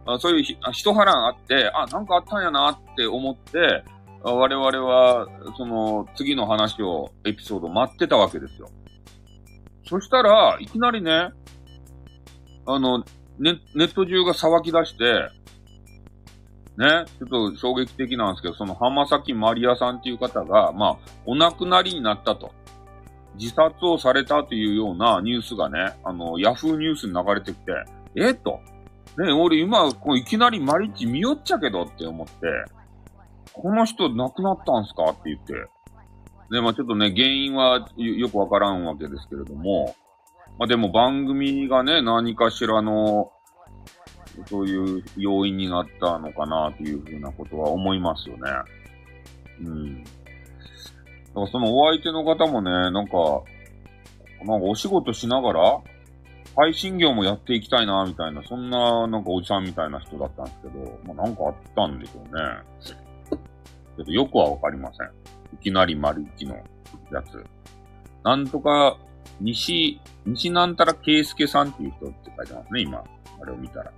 [0.06, 3.84] あそういう一波乱あって、あ、なんかあったんやなって思って、
[4.24, 5.28] 我々は、
[5.58, 8.70] その、次の話を、エピソード待ってたわけですよ。
[9.88, 11.30] そしたら、いきなりね、
[12.66, 13.04] あの、
[13.38, 15.30] ネネット中が騒ぎ出して、
[16.78, 22.52] ね、ちょっと衝撃的なんですけど、その浜崎マリアさんっていう方が、まあ、お亡くなりになったと。
[23.36, 27.72] 自殺をされたというようなニュースがね、あの、ヤフーニュースに流れてきて、
[28.16, 28.60] えっと、
[29.18, 32.34] ね、俺今、こういきなりマリッチ見よっちゃけどって思って、
[33.54, 35.12] この人亡くなったんすか？
[35.12, 35.54] って言って。
[36.50, 39.96] で、まあちょっとね、原因はよくわからんわけですけれども、
[40.58, 43.32] まあでも番組がね、何かしらの、
[44.48, 48.42] そういう要因になったのかなというふうなことは思いますよね。
[49.62, 50.04] うん。
[50.04, 50.10] だ
[51.36, 53.44] からそのお相手の方もね、なんか、
[54.44, 55.82] なんかお仕事しながら、
[56.56, 62.42] 配信業もやっていきたいな、みたいな、そんな、なんかおじさんみたいな人だったんですけど、まあなんかあったんでしょうね。
[62.86, 65.08] ちょっとよくはわかりません。
[65.56, 66.56] いきなり丸一の
[67.12, 67.44] やつ。
[68.24, 68.98] なんとか、
[69.42, 73.00] 西、西なんたら圭介さんっていう人って書いてますね、今。
[73.00, 73.92] あれを見たら。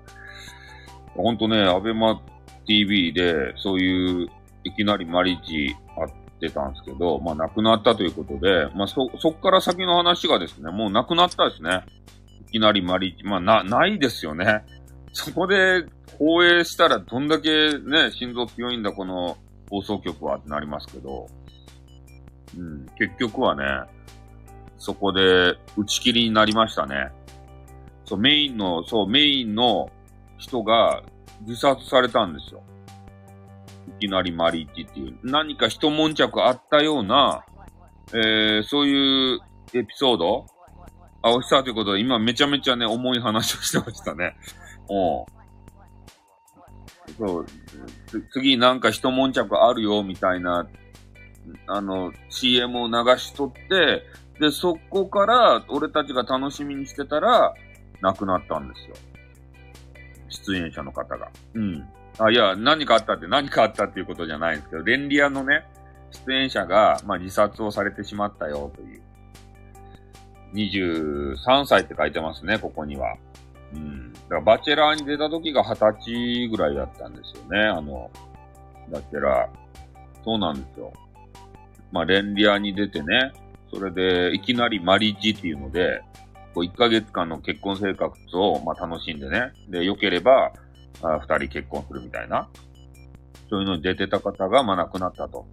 [1.15, 2.21] ほんとね、アベマ
[2.65, 4.29] TV で、そういう、
[4.63, 11.83] いきなりマリチあってたんですけど、まあ亡くなったということで、まあそ、そっから先の話がですね、もう亡くなったですね。
[12.55, 14.63] きなりマリまあ、な、ないですよね。
[15.11, 15.85] そこで
[16.17, 19.37] 放映したらどんだけね、心臓強いんだ、この
[19.69, 21.27] 放送局はってなりますけど、
[22.57, 23.65] うん、結局はね、
[24.77, 27.11] そこで打ち切りになりましたね。
[28.05, 29.91] そう、メインの、そう、メインの
[30.37, 31.03] 人が
[31.41, 32.63] 自殺されたんですよ。
[33.97, 35.17] いきなりマリッチっていう。
[35.23, 37.43] 何か一悶着あったような、
[38.13, 39.39] えー、そういう
[39.73, 40.45] エピソード
[41.25, 44.37] あ、おしたということで、今めちゃめちゃね、重い話をしてましたね。
[44.87, 45.25] うん。
[47.17, 47.45] そう、
[48.31, 50.67] 次なんか一悶着あるよ、みたいな、
[51.65, 54.03] あの、CM を流しとって、
[54.39, 57.55] で、そこから、俺たちが楽しみにしてたら、
[58.01, 58.95] 亡くなったんですよ。
[60.29, 61.31] 出演者の方が。
[61.55, 61.87] うん。
[62.19, 65.65] あ、いや、何かあったって何かあったっていうことじゃないんですけど、レンリアのね、
[66.27, 69.04] 出演者が、まあ、自殺をされてしまったよという。
[70.53, 73.15] 23歳って書いてますね、ここには。
[73.73, 74.13] うん。
[74.13, 78.09] だから、バチェラーに出た時が20歳ぐらいだったんですよね、あの、
[78.91, 80.23] バチェラー。
[80.23, 80.91] そうなんですよ。
[81.91, 83.31] まあ、レンリアに出てね、
[83.73, 86.01] それで、いきなりマリッジっていうので、
[86.53, 89.51] こう、1ヶ月間の結婚生活を、まあ、楽しんでね。
[89.69, 90.51] で、良ければ、
[91.01, 92.49] あ2人結婚するみたいな。
[93.49, 95.45] そういうのに出てた方が、まあ、亡くなったと。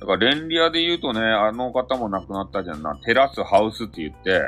[0.00, 2.96] だから、レンリアで言うとね、あの方も亡くなったじゃんな。
[2.96, 4.42] テラスハウスって言って、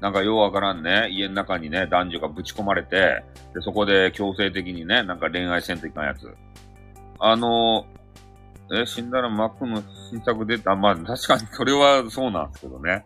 [0.00, 3.24] なんかようわからんね、家の中にね、男女がぶち込まれて、
[3.54, 6.34] で、そこで強制的にね、なんか恋愛せんといかんやつ。
[7.18, 7.86] あの、
[8.72, 10.74] え、死んだらマックの新作出た？
[10.74, 13.04] まあ、確かにそれはそうなんですけどね。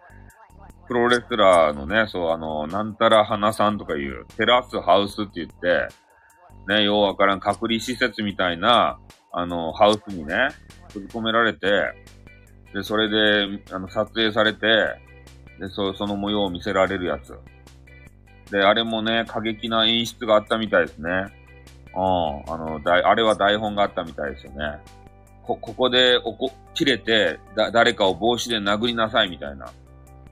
[0.89, 5.89] プロレスラーのね、そう、あの、なんたら花さんとかいう、テラスハウスって言って、
[6.67, 8.99] ね、ようわからん隔離施設みたいな、
[9.33, 10.49] あの、ハウスにね、
[10.91, 11.95] 閉じ込められて、
[12.75, 14.67] で、それで、あの、撮影されて、
[15.59, 17.39] で、そ、その模様を見せられるやつ。
[18.51, 21.11] で、あれもね、過激な演出があったみたいですね。
[21.95, 22.53] うん。
[22.53, 24.79] あの、だいあれは台本があったみたいですよね。
[25.43, 29.67] こ、ここで、おこ、切れて、だ、誰かを帽子で殴りなさいみたいな。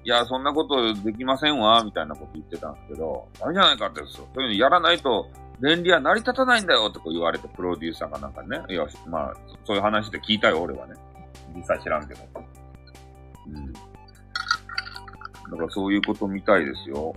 [0.05, 4.29] いや、そんなことできませんわ、みたいなこと言ってたんですけど、ダメじゃないかってですよ。
[4.35, 5.29] そういうのやらないと、
[5.61, 8.63] 便利は成り立たないんだよってこう言われて、プロデューサーがなんかね。
[8.69, 9.35] いや、まあ、
[9.65, 10.95] そういう話で聞いたよ、俺はね。
[11.55, 12.21] 実際知らんけど。
[13.47, 13.73] うん。
[13.73, 13.81] だ
[15.57, 17.15] からそういうことみたいですよ。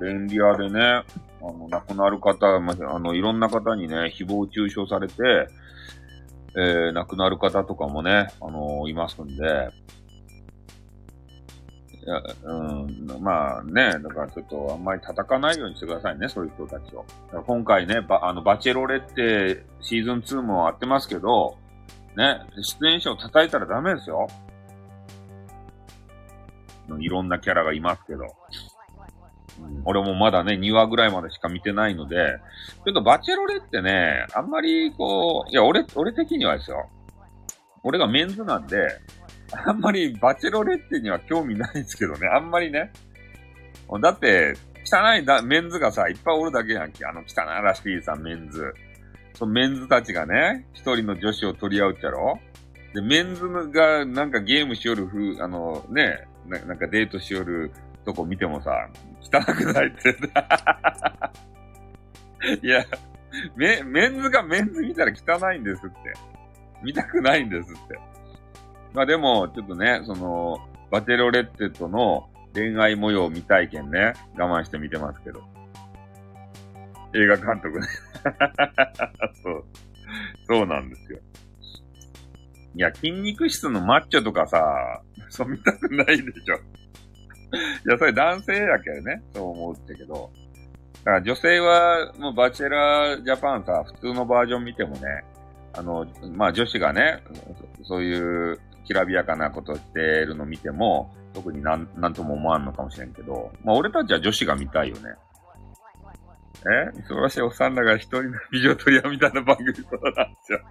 [0.00, 1.04] 便利屋でね、あ
[1.40, 5.48] の、亡くなる方、まあの、いろんな方にね、誹謗中傷されて、
[6.54, 9.70] えー、亡くなる方とかもね、あのー、いますんで、
[12.04, 17.04] いや、うん、まあね、だからちょっとあんまり叩かないようにしてくださいね、そういう人たちを。
[17.46, 21.56] 今回ね、バあのバチェロレってシーズン2もあってますけど、
[22.16, 24.26] ね、出演者を叩いたらダメですよ。
[26.98, 28.26] いろんなキャラがいますけど。
[29.60, 32.38] うん、俺もまだね、2話ぐらいまでしか見てないので、
[32.84, 36.90] ちょっとバチェロレってね、あんまりこう、いや、俺、俺的にはですよ。
[37.84, 38.88] 俺がメンズなんで、
[39.66, 42.26] あんまりバチェロレッテには興味ないんですけどね。
[42.28, 42.90] あんまりね。
[44.00, 47.04] だって、汚いだメンズがさ、いっぱいおるだけやんけ。
[47.04, 48.72] あの汚いらしいさ、メンズ。
[49.34, 52.38] そのメンズたちがね、一人の女子を取り合うっちゃろ
[52.94, 57.70] で、メンズがなんかゲームしよる風、あのね、なんかデートしよる
[58.04, 58.88] とこ見てもさ、
[59.20, 60.16] 汚くないって。
[62.66, 62.84] いや、
[63.56, 65.96] メ、メンズがメンズ見たら汚いんですって。
[66.82, 68.11] 見たくないんですって。
[68.94, 70.58] まあでも、ちょっとね、その、
[70.90, 75.42] バチェロレッテとの恋愛模様を見たいけんね、我慢して見てますけど。
[77.14, 77.86] 映画監督ね。
[79.42, 79.64] そう。
[80.46, 81.18] そうなんですよ。
[82.74, 86.56] いや、筋肉質のマッチョとかさ、そう見たくないでしょ。
[86.56, 86.58] い
[87.90, 90.30] や、それ男性やけどね、そう思うってけど。
[91.04, 95.24] だから女性は、もうバチェラージャパンさ、普通のバージョン見てもね、
[95.74, 97.22] あの、まあ女子がね、
[97.84, 98.58] そういう
[98.92, 105.14] きらびやかなことしてるの見ても、特になん、なんとも思わんのかもしれんけど、まあ俺たちは女子が見たいよね。
[106.64, 106.98] え？
[107.00, 110.60] 忙しいおっさんだから一人の美女取り合みたいな番組そうなんですよ。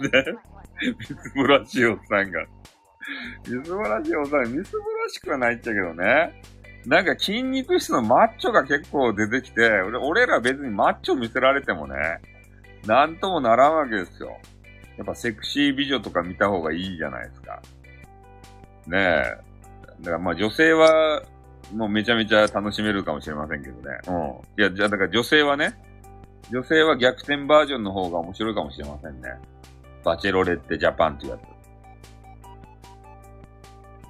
[0.00, 0.94] ね？
[0.98, 2.46] みすぼらしいおっさんが。
[3.46, 6.42] みすぼらしいおっさん、みすぼらしくはないっちゃけどね。
[6.86, 11.94] なんか筋肉質のマッチョが結構出てきて、俺俺ら別にマッチョ見せられてもね、
[12.86, 14.38] なんともならんわけですよ。
[15.02, 17.60] やっぱセクシー美女とか見た方がいいじゃないですか。
[18.86, 19.22] ねえ。
[20.00, 21.22] だからまあ女性は、
[21.74, 23.98] もうめちゃめちゃ楽しめるかもしれませんけどね。
[24.06, 24.10] う
[24.58, 24.60] ん。
[24.60, 25.74] いや、じゃあだから女性はね、
[26.50, 29.28] 女性は逆転バージョンの方が面白いかもしれませんね。
[30.04, 31.40] バチェロレッテジャパンっていうやつ。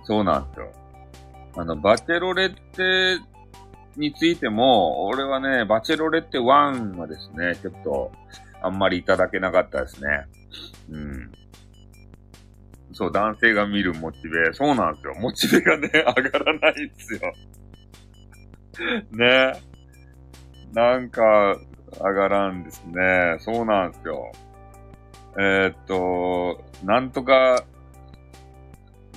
[0.06, 0.72] そうなんですよ。
[1.56, 3.22] あの、バチェロレッテ
[3.96, 8.12] についても、俺はね、バチェロレッテ1はですね、ちょっと、
[8.62, 10.26] あんまりいただけなかったですね。
[10.90, 11.32] うん。
[12.92, 15.14] そう、男性が見るモチベ、そうなんですよ。
[15.18, 17.20] モチベがね、上がらないんですよ。
[19.12, 19.52] ね。
[20.72, 21.56] なんか、
[22.00, 23.36] 上がらんですね。
[23.40, 24.32] そうなんですよ。
[25.38, 27.64] えー、っと、なんとか、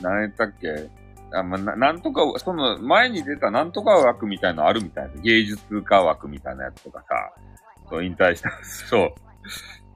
[0.01, 0.89] 何やったっけ？
[1.33, 5.21] あ、まな、なんとか、その前に出たなんとか枠みたいのあるみたいな。
[5.21, 7.33] 芸術家枠みたいなやつとかさ、
[7.89, 8.51] そう引退した。
[8.89, 9.13] そう。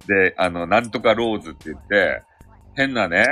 [0.10, 2.24] で、あの、なんとかローズって言って、
[2.74, 3.26] 変なね、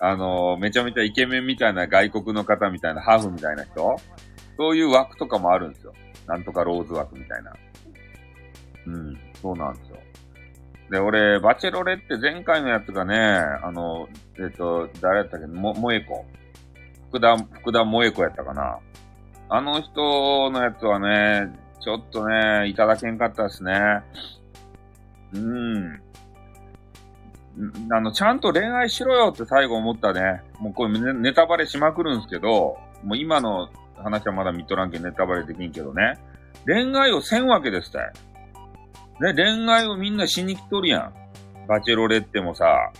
[0.00, 3.96] あの、めちゃめちゃイケメンみたいな外国の方みたいな、ハーフみたいな人？
[4.56, 5.92] そういう枠とかもあるんですよ。
[6.28, 7.52] なんとかローズ枠みたいな。
[8.86, 9.96] うん、そうなんですよ。
[10.92, 15.46] で、俺、バチェロレって前回のやつがね、あの、えっ、と、誰やったっけ？
[15.48, 16.24] も、萌子。
[17.08, 18.78] 福田、福田萌子やったかな。
[19.48, 23.72] あの人のやつはね、ちょっとね、いただけんかったですね。
[25.32, 26.02] うん。
[27.90, 30.42] あの、ちゃんと恋愛しろよって最後思ったね。
[30.58, 36.18] もうこれネタバレしまくるんですけど、もう今の話はまだ見とらんけんネタバレできんけどね。
[36.66, 37.98] 恋愛をせんわけですって。
[39.20, 41.14] ね、恋愛をみんなしに来とるやん。
[41.66, 42.92] バチェロレッテもさ、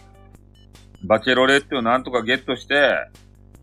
[1.05, 2.97] バチェロレッテをなんとかゲットして、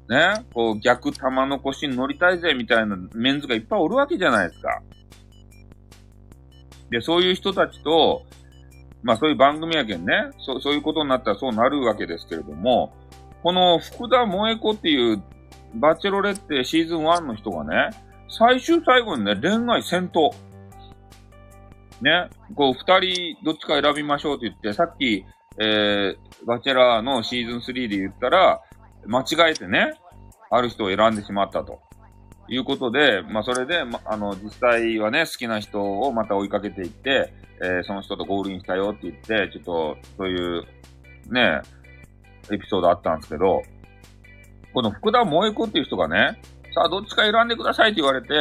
[0.10, 4.82] ね、こう逆玉の腰に乗りたいぜみたいなメンズがいっぱいおるわけじゃないですか。
[6.90, 8.24] で、そういう人たちと、
[9.04, 12.94] まあそういう番組やけんね、そうそういうことになったらそうなるわけですけれども、
[13.44, 15.22] この福田萌子っていう
[15.76, 17.90] バチェロレッテシーズン1の人がね、
[18.30, 20.32] 最終最後にね、恋愛戦闘。
[22.02, 25.26] ね、こう、二人、どっちか選びましょうって言って、さっき、
[25.58, 28.62] えー、バチェラーのシーズン3で言ったら、
[29.06, 29.94] 間違えてね、
[30.50, 31.82] ある人を選んでしまったと。
[32.50, 40.64] いうことで、まあ、それで、ま、あの、実際はね、好きな人をまた追いかけていって、えー、その人とゴールインしたよって言って、ちょっと、そういう、
[41.32, 41.62] ね、
[42.52, 43.62] エピソードあったんですけど、
[44.74, 46.42] この福田萌子っていう人がね、
[46.74, 48.34] さあ、どっちか選んでくださいって言われて、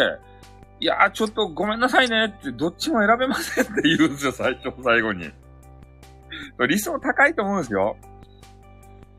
[0.80, 5.30] いやー、ちょっとごめんなさいねって、どっちも選べませんって言うんですよ、最初、最後に。
[6.66, 7.96] 理想高いと思うんですよ。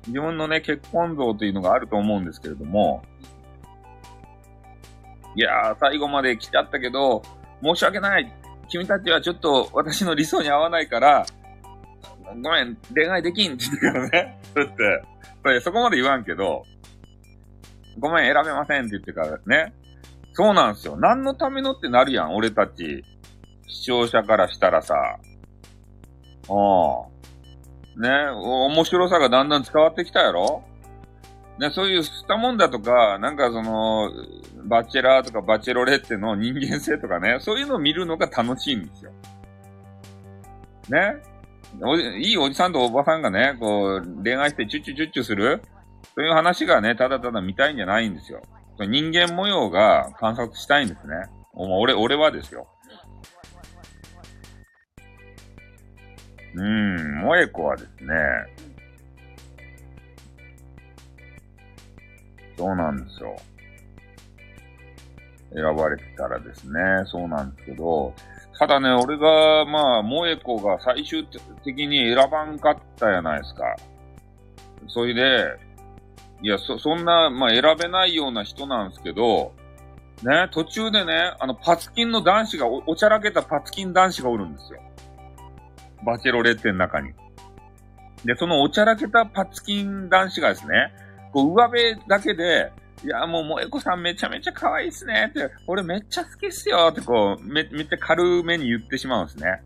[0.08, 3.04] 自分のね、結婚像というのがあると思うんですけれども、
[5.36, 7.22] いやー、最後まで来ちゃったけど、
[7.64, 8.32] 申し訳ない。
[8.70, 11.26] 君たちはちょっと私の理想に合わないから、
[12.42, 14.40] ごめん、恋愛できんって言ってからね。
[14.56, 16.64] だって、そこまで言わんけど、
[18.00, 19.74] ごめん、選べませんって言ってからね。
[20.34, 20.96] そうなんですよ。
[20.98, 23.04] 何のためのってなるやん、俺たち。
[23.68, 24.96] 視聴者からしたらさ。
[26.50, 28.02] うん。
[28.02, 30.64] ね、面白さがだんだん伝わってきたやろ？
[31.60, 34.12] ね、そういうスタもんだとか、なんかその、
[34.66, 39.12] バチェラーとかバチェロレッテの人間性とかね、そういうのを見るのが楽しいんですよ。
[40.90, 41.22] ね
[41.82, 45.62] おいいおじさんとおばさんがね、こう、恋愛してチュッチュチュッチュする
[46.16, 48.42] そういう話がね、ただただ見たいんじゃないんですよ。
[48.80, 51.14] 人間模様が観察したいんですね。
[51.54, 52.68] 俺、俺はですよ。
[56.56, 58.16] うーん、萌子はですね、
[62.58, 63.36] そうなんですよ。
[65.54, 68.14] 選ばれてたらですね、そうなんですけど、
[68.58, 71.28] ただね、俺が、まあ、萌子が最終
[71.64, 73.76] 的に選ばんかったやないですか。
[74.88, 75.58] それで、
[76.42, 79.54] いや、そ、そんな、まあ、選べないような人なんですけど、
[80.24, 84.80] ね、途中でね、あの、パツキンの男子がお、おちゃらけたパツキン男子がおるんですよ。
[86.06, 87.12] バチェロレッテの中に。
[88.24, 90.94] で、そのおちゃらけたパツキン男子がですね、
[91.34, 92.72] こう、上辺だけで、
[93.04, 99.62] いや、もう、萌子さんめちゃめちゃ可愛いっすねって、俺めっちゃ好きっすよってこう、め、めっちゃ軽めに言ってしまうんですね。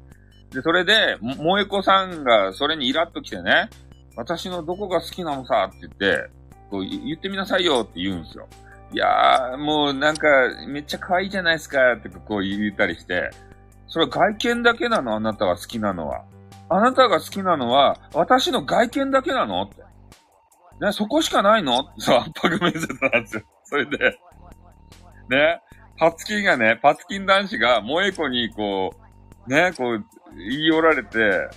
[0.51, 3.70] で、それで、萌子さんがそれにイラッと来てね、
[4.15, 6.30] 私のどこが好きなのさって言って、
[6.72, 8.47] こう言ってみなさいよって言うんですよ。
[8.91, 10.28] いやー、もうなんか、
[10.68, 13.30] めっちゃ可愛いじゃないですかってこう言ったりして、
[13.88, 15.15] それ外見だけなの？
[15.15, 16.24] あなたが好きなのは。
[16.70, 19.63] あなたが好きなのは、私の外見だけなの？
[19.63, 19.84] って。
[20.80, 21.89] ね、そこしかないの？
[21.97, 23.43] そう、圧迫面接なんですよ。
[23.63, 23.97] それで、
[25.30, 25.61] ね、
[25.97, 28.93] パツキンがね、パツキン男子が萌え子にこ
[29.47, 30.05] う、ね、こう、
[30.36, 31.49] 言い寄られて、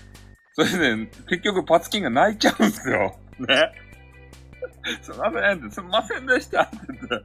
[0.54, 3.18] それで、ね、結局パツキンが泣いちゃうんですよ。
[3.40, 3.72] ね。
[5.02, 7.24] すいませんって、すみませんでしたって言って。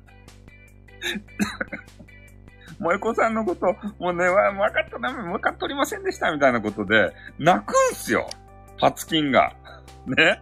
[2.79, 3.67] 萌子さんのこと、
[3.99, 8.27] もうね、わ分かったな、分かっておりませんでしたみたいなことで、泣くんすよ。
[8.79, 9.53] パツキンが。
[10.05, 10.41] ね。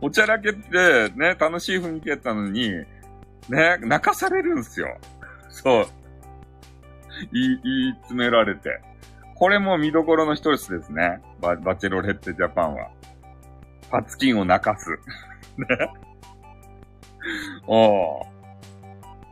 [0.00, 2.70] おちゃらけって、ね、楽しい雰囲気やったのに、
[3.48, 4.98] ね、泣かされるんすよ。
[5.48, 5.86] そう。
[7.32, 8.80] 言い、言い詰められて。
[9.36, 11.20] これも見どころの一つですね。
[11.40, 12.88] ババチェロレッテジャパンは。
[13.90, 14.90] パツキンを泣かす。
[15.56, 15.66] ね。
[17.66, 18.22] お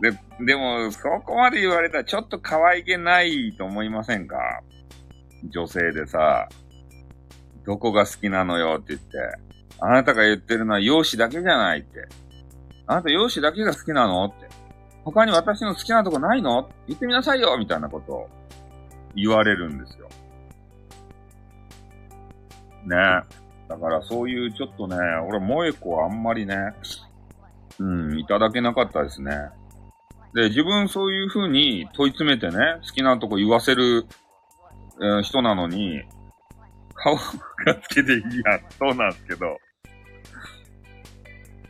[0.00, 0.12] で、
[0.44, 4.38] でも、そこまで言われたらちょっと可愛げないと思いませんか？
[5.44, 6.48] 女性でさ、
[7.64, 9.18] どこが好きなのよって言って、
[9.80, 12.08] あなたが言ってるのは容姿だけじゃないって。
[12.86, 14.48] あなた容姿だけが好きなのって。
[15.04, 16.68] 他に私の好きなとこないの？
[16.86, 18.28] 言ってみなさいよみたいなことを
[19.14, 20.08] 言われるんですよ。
[22.84, 22.96] ね
[23.68, 24.96] だからそういうちょっとね、
[25.28, 26.56] 俺、萌え子はあんまりね、
[27.78, 29.32] うん、いただけなかったですね。
[30.34, 34.06] で、自分そういう風に問い詰めてね、好きなとこ言わせる、
[35.00, 36.02] えー、人なのに、
[36.94, 37.20] 顔が
[37.82, 39.58] つけていいや、そうなんですけど。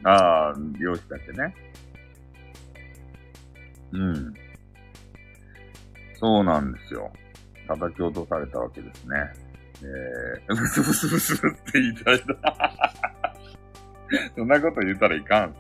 [0.05, 1.55] ああ、容姿だってね。
[3.93, 4.35] うん。
[6.15, 7.11] そうなんですよ。
[7.67, 9.17] 叩き落とされたわけですね。
[9.83, 11.41] えー、 ブスブスブスっ
[11.73, 13.35] て言いたいな。
[14.35, 15.55] そんなこと言ったらいかん。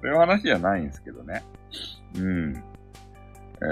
[0.00, 1.42] そういう話じゃないんですけどね。
[2.16, 2.56] うん。
[2.56, 3.64] え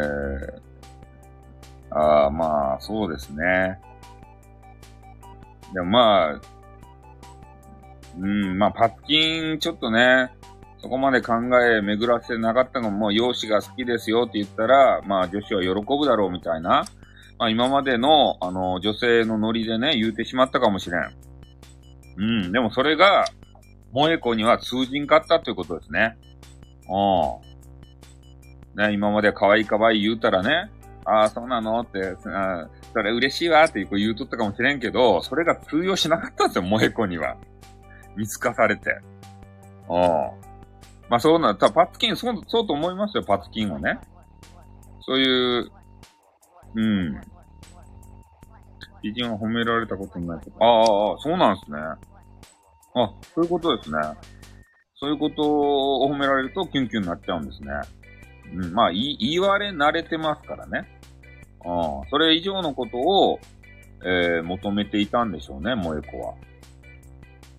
[1.91, 3.81] ー、ああ、まあ、そうですね。
[5.73, 6.56] でもまあ、
[8.19, 10.31] うん、まあ、パッキン、ちょっとね、
[10.79, 16.85] そこまで考え巡らせてなかったのも、容姿が好きですよって言ったら、まあ、女子は喜ぶだろうみたいな、
[17.39, 21.13] まあ、今までの、あの、女性のノリでね、言うてしまったかもしれん。
[22.19, 23.27] うん、でもそれが、
[23.93, 26.17] 萌え子には通じんかったということですね。
[26.89, 28.83] うん。
[28.83, 30.71] ね、今まで可愛い可愛い言うたらね、
[31.05, 37.37] ああ、そうなのって、あそれ嬉しいわって言うとったかもしれんけど、それが通用しなかったんですよ、萌え子には。
[38.17, 38.91] 見透かされて。
[39.89, 40.47] うん。
[41.09, 43.99] まあそうな、たパツキン、そう、そうと思いますよ、パツキンはね。
[45.01, 45.71] そういう、
[46.75, 47.21] うん。
[49.03, 50.65] 美人は褒められたことないとか。
[50.65, 51.79] ああ、そうなんですね。
[51.79, 53.99] あ、そういうことですね。
[54.99, 57.71] そういうことを褒められるとキュンキュンになっちゃうんですね。
[58.55, 60.89] うん、まあ、言言われ慣れてますからね。
[61.65, 63.39] ああ、それ以上のことを、
[64.05, 66.35] えー、求めていたんでしょうね、萌子は。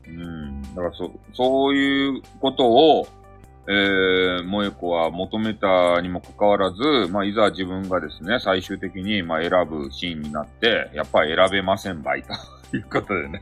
[0.08, 0.62] うん。
[0.62, 3.08] だからそ、そういうことを、
[3.70, 12.34] えー、萌子は求めたにもかかわらず、まあ、いざ自分がですね、最終的に、まあ、選ぶシーンになって、やっぱり選べませんばいと
[12.76, 13.42] いうことでね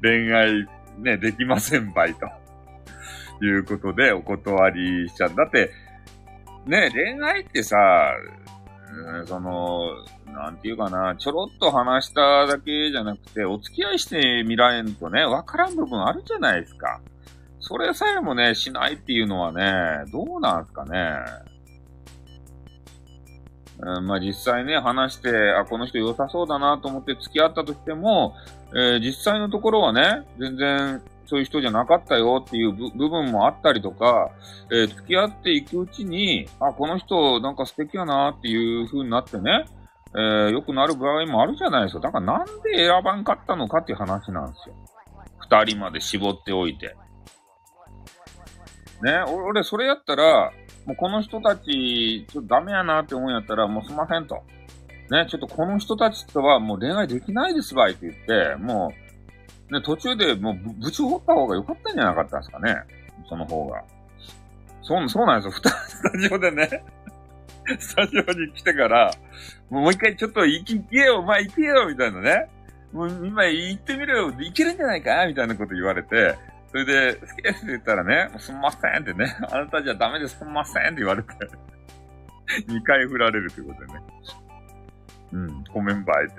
[0.00, 0.66] 恋愛、
[0.98, 5.34] ね、できませんばいということでお断りしちゃう。
[5.34, 5.70] だって、
[6.66, 7.76] ね、恋愛ってさ、
[8.92, 9.82] うん、その、
[10.26, 17.00] なんていうかな、ちょろっと話しただけじゃなくて、お付き合いしてみられんとね、わからん部分あるじゃないですか。
[17.60, 21.18] それさえもね、しないっていうのはね、どうなんすかね。
[23.82, 28.34] うん、まあ実際ね、話して、あ、この人良さそうだなと思って付き合ったとしても、
[28.74, 34.32] えー、実際のところはね、全然そういう人じゃなかったよっていう部分もあったりとか、
[34.72, 39.64] えー、付き合っていくうちに、あ、この人なんか素敵やなっていう風になってね、
[40.12, 42.00] えー、良くなる場合もあるじゃないですか。
[42.00, 44.74] だからなんで選ばんかったのかっていう話なんですよ。
[45.38, 46.96] 二人まで絞っておいて。
[49.04, 50.50] ね、俺、それやったら、
[50.84, 54.42] もうこの人たち、ちょっとダメやなって思うんやったら、もうすんませんと。
[55.12, 59.09] ね、ちょっとこの人たちとはもう恋愛できないですばいって言って、もう、
[59.70, 62.76] ね、途中でもうぶち掘った方が良かったんじゃなかったんですかね。
[63.28, 63.82] その方が。
[64.82, 65.62] そう、そうなんですよ。
[65.62, 66.84] スタジオでね、
[67.78, 69.10] スタジオに来てから、
[69.68, 72.48] もう一回ちょっと行き、行けよ、お前行けよ、みたいなね。
[72.92, 76.36] もう今行ってみろよ、行けるんじゃないかみたいなこと言われて、
[76.70, 81.28] それで、好きですって言ったらね、すんませんってね、あなたじゃダメです、すんませんって言われて、
[82.66, 84.00] 2回振られるということでね。
[85.32, 86.34] うん、ごめんばいって。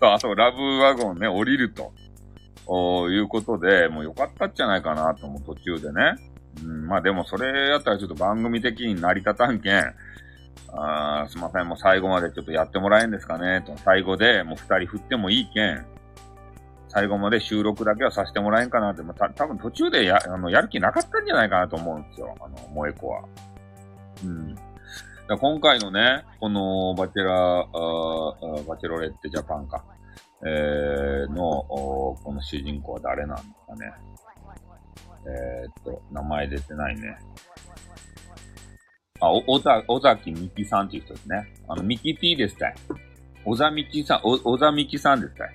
[0.00, 1.92] そう、あと、ラブワゴンね、降りると。
[2.70, 6.16] おいうことで、もうよかったんじゃないかなと思う途中でね。
[6.62, 9.94] うん、まあでもそれやったらちょっと番組的に成り立たんけん。
[10.70, 13.74] あすいません、もう最後までちょっとやってもらえんですかねと。
[13.78, 15.86] 最後でもう二人振ってもいいけん。
[16.88, 22.34] 最後まで収録だけはさせてもらえんかなって、もうた多分途中でやあのやる気なかったんじゃないかなと思うんですよ。
[22.40, 23.22] あの、萌え子は。
[24.24, 24.54] うん。
[25.36, 29.84] 今回のね、このバチェラー、バチェロレッテジャパンか、
[30.46, 33.92] えー、の、この主人公は誰なんですかね。
[35.26, 37.18] えー、っと、名前出てないね。
[39.20, 41.52] あ、お、おざ、尾崎みきさんっていう人ですね。
[41.68, 42.74] あの、ミキティですかい。
[43.44, 45.54] 小ざみきさん、お、小ざみきさんですかい。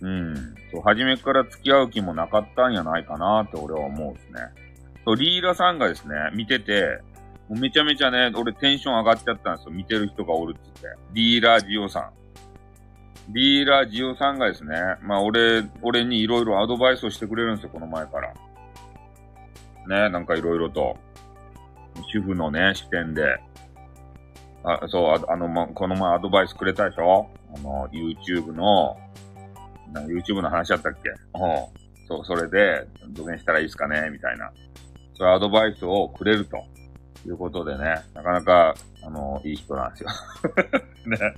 [0.00, 0.34] うん。
[0.70, 4.40] そう、初めから付き合う気もなかったんやないかなって俺は思うですね。
[5.04, 7.00] そう、リーラさんがですね、見てて、
[7.50, 9.72] めちゃめちゃね、俺テンション上がっちゃったんですよ。
[9.72, 11.00] 見てる人がおるって言って。
[11.12, 12.12] リーラージオさん。
[13.32, 18.34] リーラージオさんがですね、まあ俺、俺にいろいろアドバイスをしてくれるんですよ、この前から。
[19.88, 20.96] ね、なんかいろいろと。
[22.12, 23.38] 主婦のね、視点で。
[24.62, 27.28] あ、そう、あの、ま、この前アドバイスくれたでしょ？
[27.56, 28.96] あの、YouTube の、
[29.92, 31.08] な YouTube の話だったっけ？
[31.08, 32.06] うん。
[32.06, 34.10] そう、それで、どげんしたらいいですかね？
[34.10, 34.52] みたいな。
[35.14, 36.62] そういうアドバイスをくれると。
[37.26, 40.10] いうことでね、なかなか、あの、いい人なんですよ。
[41.06, 41.34] ね。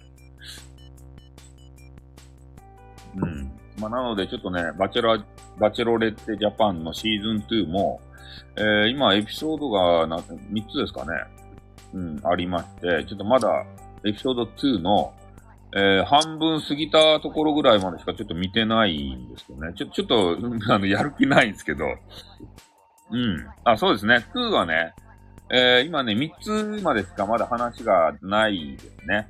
[3.17, 3.53] うん。
[3.81, 5.25] まあ、なので、ちょっとね、バチェラ
[5.59, 8.01] バチェロレッテジャパンのシーズン2も、
[8.57, 11.13] えー、今エピソードがな3つですかね。
[11.93, 13.65] うん、ありまして、ちょっとまだ
[14.05, 15.13] エピソード2の、
[15.75, 19.73] えー、半分過ぎたところぐらいまでしかちょっと見てないんですよね。
[19.75, 20.37] ちょ、ちょっと、
[20.73, 21.87] あの、やる気ないんですけど。
[23.11, 23.47] うん。
[23.65, 24.25] あ、そうですね。
[24.35, 24.95] 2はね、
[25.53, 29.29] えー、今ね、3つまでしかまだ話がないですね。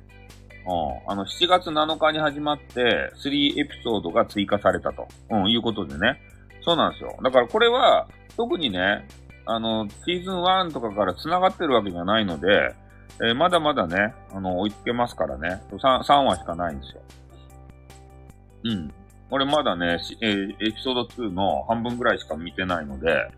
[0.67, 1.11] うん。
[1.11, 6.21] あの、7月7日に始まって、3エピソードが追加されたと、うん、いうことでね。
[6.63, 7.17] そうなんですよ。
[7.23, 8.07] だからこれは、
[8.37, 9.07] 特にね、
[9.45, 12.75] あの、シーズン1とかから繋がってるわけじゃないので、
[13.23, 15.61] えー、まだまだね、あの、追いつけますからね。
[15.71, 17.01] 3, 3話しかないんですよ。
[18.65, 18.93] うん。
[19.31, 23.31] 俺まだね、えー、エピソード2の半分ぐらいしか見てないので、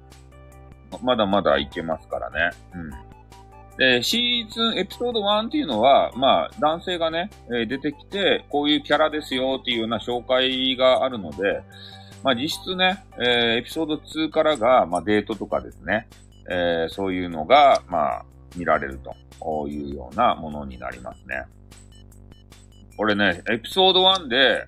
[1.02, 2.50] まだまだいけますからね。
[2.74, 2.90] うん。
[3.78, 11.62] で、シーズン、エピソード1っていうのは、まあ、男性がね、え、出てきて、こういうキャラですよっていうような紹介があるので、
[12.24, 16.08] まあ実質ね、えー、エピソード2からが、まあデートとかですね、
[16.50, 18.26] えー、そういうのが、まあ、
[18.56, 21.44] 見られるというようなものになりますね。
[22.96, 24.68] これね、エピソード1で、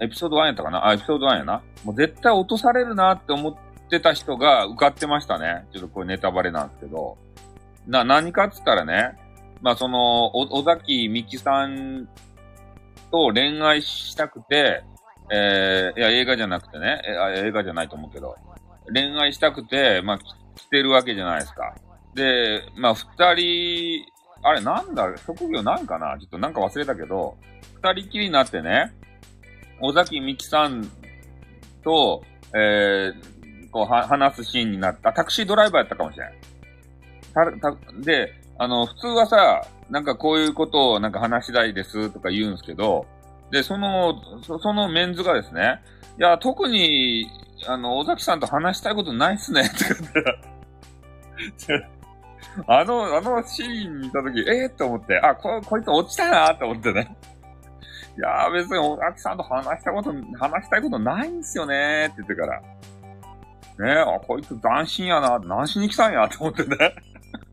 [0.00, 0.86] エピソード1やったかな？
[0.86, 1.62] あ、エピソード1やな。
[1.84, 3.56] もう絶対落とされるなって思っ
[3.88, 5.66] ってた人が受かってましたね。
[5.72, 7.16] ちょっとこれネタバレなんですけど。
[7.86, 9.16] な、何かっつったらね、
[9.62, 12.06] まあその、お、尾崎美紀さん
[13.10, 14.84] と恋愛したくて、
[15.30, 18.36] えー、いや、映画じゃなくてね、え映画じゃないと思うけど、
[18.92, 21.74] 恋愛したくて、まあ、来てるわけじゃないですか。
[22.14, 24.04] で、まあ、二人、
[24.42, 26.16] あれなんだ、職業なんかな？
[26.18, 27.36] ちょっとなんか忘れたけど、
[27.82, 28.92] 二人きりになってね、
[29.80, 30.88] 尾崎美紀さん
[31.82, 32.22] と、
[32.54, 33.37] えー、
[33.70, 37.60] こう、は、話すシーンになった、タクシードライバーやったかもしれん。
[37.60, 43.06] た、た、で、あの、普通はさ、なんかこういうことをなんか話したいですとか言うんですけど、
[43.50, 45.80] で、その、そそのメンズがですね、
[46.18, 47.28] いや、特に、
[47.66, 50.20] あの、尾崎さんと話したいことないっすね、って言った
[51.80, 51.88] ら
[52.80, 57.16] あの、あのシーン見たとき、ええー、って思って、あ、こ、こいつ落ちたなって思ってね。
[58.16, 62.60] いやー別に尾崎さんと話したこと、話したいことないんすよねって言ってから。
[63.78, 66.94] ねえ、あ、こいつ斬新やな、何しに来たんやって思ってね。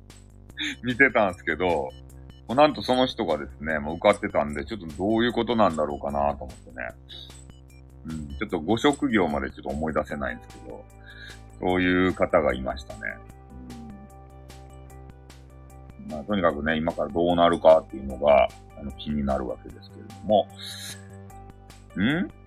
[0.84, 1.92] 見てたんですけど、
[2.50, 6.88] なんとその人がですね、もう受かってたんで、ちょっとどういうことなんだろうかなと思ってね。
[8.08, 10.86] うん、ちょっとご職業までちょっと思い出せないんですけど、
[11.60, 13.02] そういう方がいましたね。
[16.06, 18.48] うん、まあ、とにかくね、今からどうなるかっていうのが、
[18.80, 20.48] あの、気になるわけですけれども、
[21.98, 22.45] ん？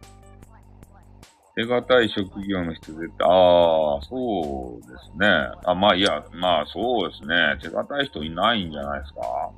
[1.58, 5.26] 手堅い職業の人絶対、ああ、そうですね。
[5.64, 7.58] あ、まあいや、まあそうですね。
[7.60, 9.50] 手堅い人いないんじゃないですかあ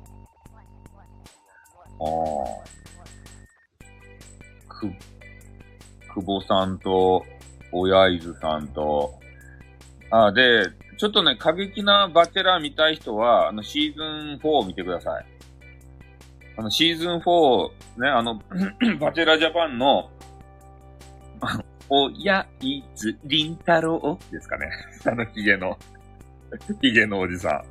[2.57, 2.59] あ。
[4.67, 4.91] く、
[6.15, 7.23] 久保さんと、
[7.71, 9.19] 親伊豆さんと、
[10.09, 15.25] あで、ちょっとね、過激なバチェラー見たい人は、あの、シーズン4を見てください。
[16.57, 17.69] あの、シーズン4、
[18.01, 18.41] ね、あの、
[18.99, 20.09] バチェラージャパンの、
[21.93, 24.71] 親伊豆凛太郎ですかね。
[25.05, 25.77] あの、ヒゲの、
[26.81, 27.65] ヒゲのおじさ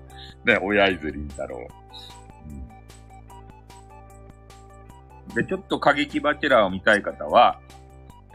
[0.44, 0.48] ん。
[0.48, 1.66] ね、親伊豆凛太郎。
[5.34, 7.60] で、ちょっと過激バチェラーを見たい方は、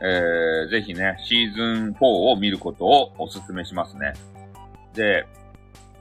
[0.02, 1.98] えー、ぜひね、シーズン4
[2.32, 4.14] を見ることをお勧めしますね。
[4.96, 5.28] で、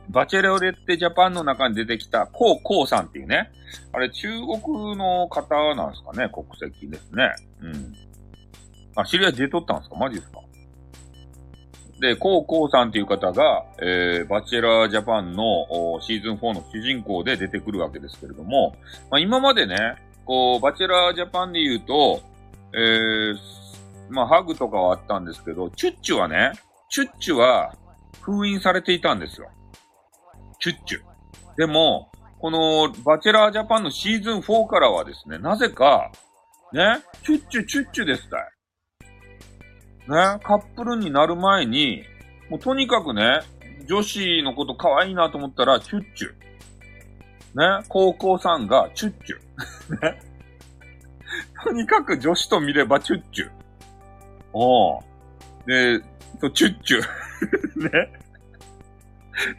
[0.09, 3.53] バチェロレッテジャパンの中に出てきた、コウコウさんっていうね、
[3.93, 7.35] あれ中国の方なんですかね、国籍ですね。
[7.61, 7.95] うん。
[8.97, 9.97] あ、知り合い出とったんですか？
[9.97, 10.40] マジですか？
[12.01, 15.45] で、コウコウさんっていう方が、えー、バチェラージャパンの
[16.01, 18.76] シーズン4の主人公で出てくるわけですけれども、
[19.11, 19.76] まあ、今までね、
[20.24, 22.20] こう、バチェラージャパンで言うと、
[22.74, 23.36] えー、
[24.11, 26.53] まあ、ハグとかはあったんですけど、チュッチュはね、
[26.90, 27.74] チュッチュは
[28.20, 29.49] 封印されていたんですよ。
[30.61, 31.01] チュッチュ。
[31.57, 36.11] でも、このバチェラージャパンのシーズン4からはですね、なぜか、
[36.72, 38.40] ね、チュッチュチュッチュですたい。
[40.09, 42.02] ね、カップルになる前に、
[42.50, 43.40] もうとにかくね、
[43.86, 46.28] 女子のこと可愛いなと思ったら、チュッチュ。
[47.55, 50.00] ね、高校さんがチュッチュ。
[50.02, 50.20] ね。
[51.62, 53.50] とにかく女子と見ればチュッチュ。
[54.52, 55.00] お
[55.66, 56.00] で、
[56.52, 57.00] チュッチュ。
[57.90, 58.12] ね。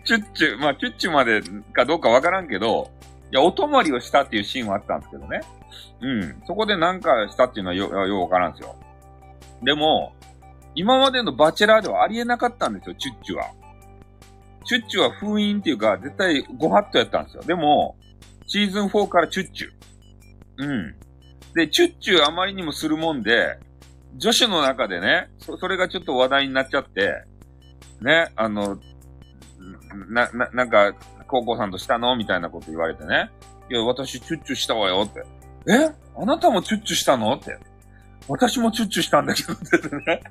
[0.05, 1.41] チュッチュ、まあ、チュッチュまで
[1.73, 2.91] かどうかわからんけど、
[3.31, 5.41] いや、お泊まりをしたっていうシーンはあったんですけどね。
[6.01, 6.41] うん。
[6.45, 8.75] そこでなんかしたっていうのはよ、ようわからんすよ。
[9.63, 10.13] でも、
[10.75, 13.45] 今までのバチェラーではありえなかったんですよ、チュッチュは。
[14.65, 17.43] チュッチュは封印っていうか、絶対ご法度やったんですよ。
[17.43, 17.95] でも、
[18.47, 19.69] シーズン4からチュッチュ。
[20.57, 20.95] うん。
[21.53, 23.57] で、チュッチュあまりにもするもんで、
[24.17, 27.23] 女子の中でね、そ、それがちょっと話題になっちゃって、
[28.01, 28.77] ね、あの、
[30.09, 30.93] な、な、なんか、
[31.27, 33.31] 高校さんとしたのみたいなこと言われてね。
[33.69, 35.23] いや、私チュッチュしたわよって。
[35.67, 35.89] え？
[36.15, 37.33] あなたもチュッチュしたの？
[37.33, 37.57] って。
[38.27, 40.21] 私もチュッチュしたんだけどってね。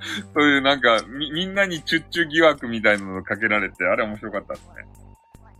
[0.34, 4.72] そういうなんか、み、みんなにチュッチュ疑惑みたいなのをかけられて、あれ面白かったですね。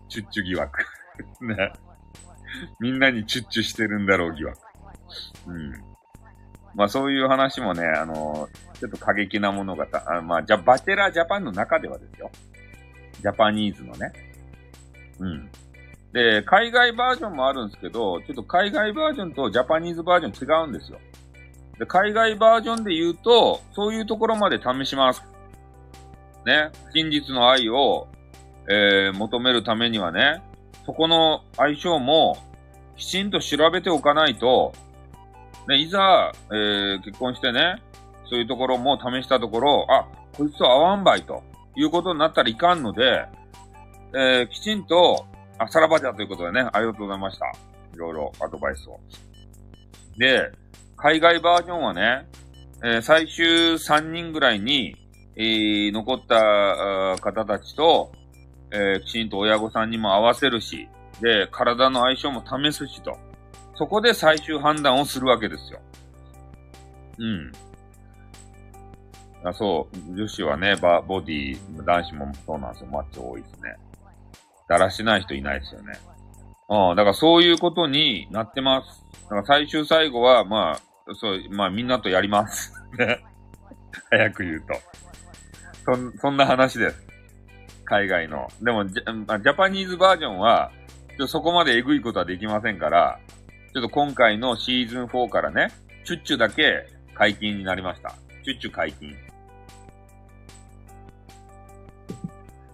[0.09, 0.85] チュッチュ疑惑。
[1.41, 1.73] ね。
[2.81, 4.61] みんなにチュッチュしてるんだろう疑惑。
[5.47, 5.73] うん。
[6.75, 12.31] まあそういう話もね、あのちょっと過激なものがた、あまあ、じゃ、バチェラジャパンの中ではですよ。
[13.21, 14.13] ジャパニーズのね。
[15.19, 15.51] うん。
[16.13, 21.01] で、海外バージョンもあるんですけど、ちょっと海外バージョンとジャパニーズバージョン違うんですよ。
[21.79, 25.23] で、海外バージョンで言うと、そういうところまで試します。
[26.45, 26.71] ね。
[26.93, 28.09] 真実の愛を、
[28.69, 30.43] えー、求めるためにはね、
[30.85, 32.39] そこの相性も
[32.97, 34.73] きちんと調べておかないと、
[35.69, 37.83] ね、いざ、えー、結婚してね、
[38.29, 40.07] そういうところも試したところ、あ、
[40.37, 41.43] こいつと合わんばいと
[41.77, 43.27] いうことになったらいかんので、
[44.15, 45.27] えー、きちんと、
[45.59, 47.47] あ、さらばじゃということでね、ありがとうございました。
[47.95, 48.99] いろいろアドバイスを。
[50.17, 50.51] で、
[50.99, 52.27] 海外バージョンはね、
[52.85, 53.45] えー、最終
[53.75, 54.97] 3人ぐらいに、
[55.37, 58.13] えー、残った方たちと、
[58.73, 60.89] えー、きちんと親御さんにも合わせるし、
[61.21, 63.17] で、体の相性も試すしと。
[63.77, 65.81] そこで最終判断をするわけですよ。
[67.19, 67.53] うん。
[69.45, 72.91] あそう、女子はね、バボディ、男子もそうなんですよ。
[72.91, 73.77] マッチョ多いですね。
[74.69, 75.93] だらしない人いないですよね。
[76.69, 79.05] うん、だからそういうことになってます。
[79.23, 82.73] だから最終最後は、まあ、そう、まあみんなとやります。
[82.99, 83.25] ね。
[84.11, 84.75] 早く言うと。
[85.85, 87.07] そ、そんな話です。
[87.85, 88.49] 海外の。
[88.63, 90.71] でもジャ、ジャパニーズバージョンは、
[91.17, 93.19] ちょそこまでエグいことはできませんから、
[93.73, 95.69] ちょっと今回のシーズン4からね、
[96.05, 98.15] チュッチュだけ解禁になりました。
[98.45, 99.17] チュッチュ解禁。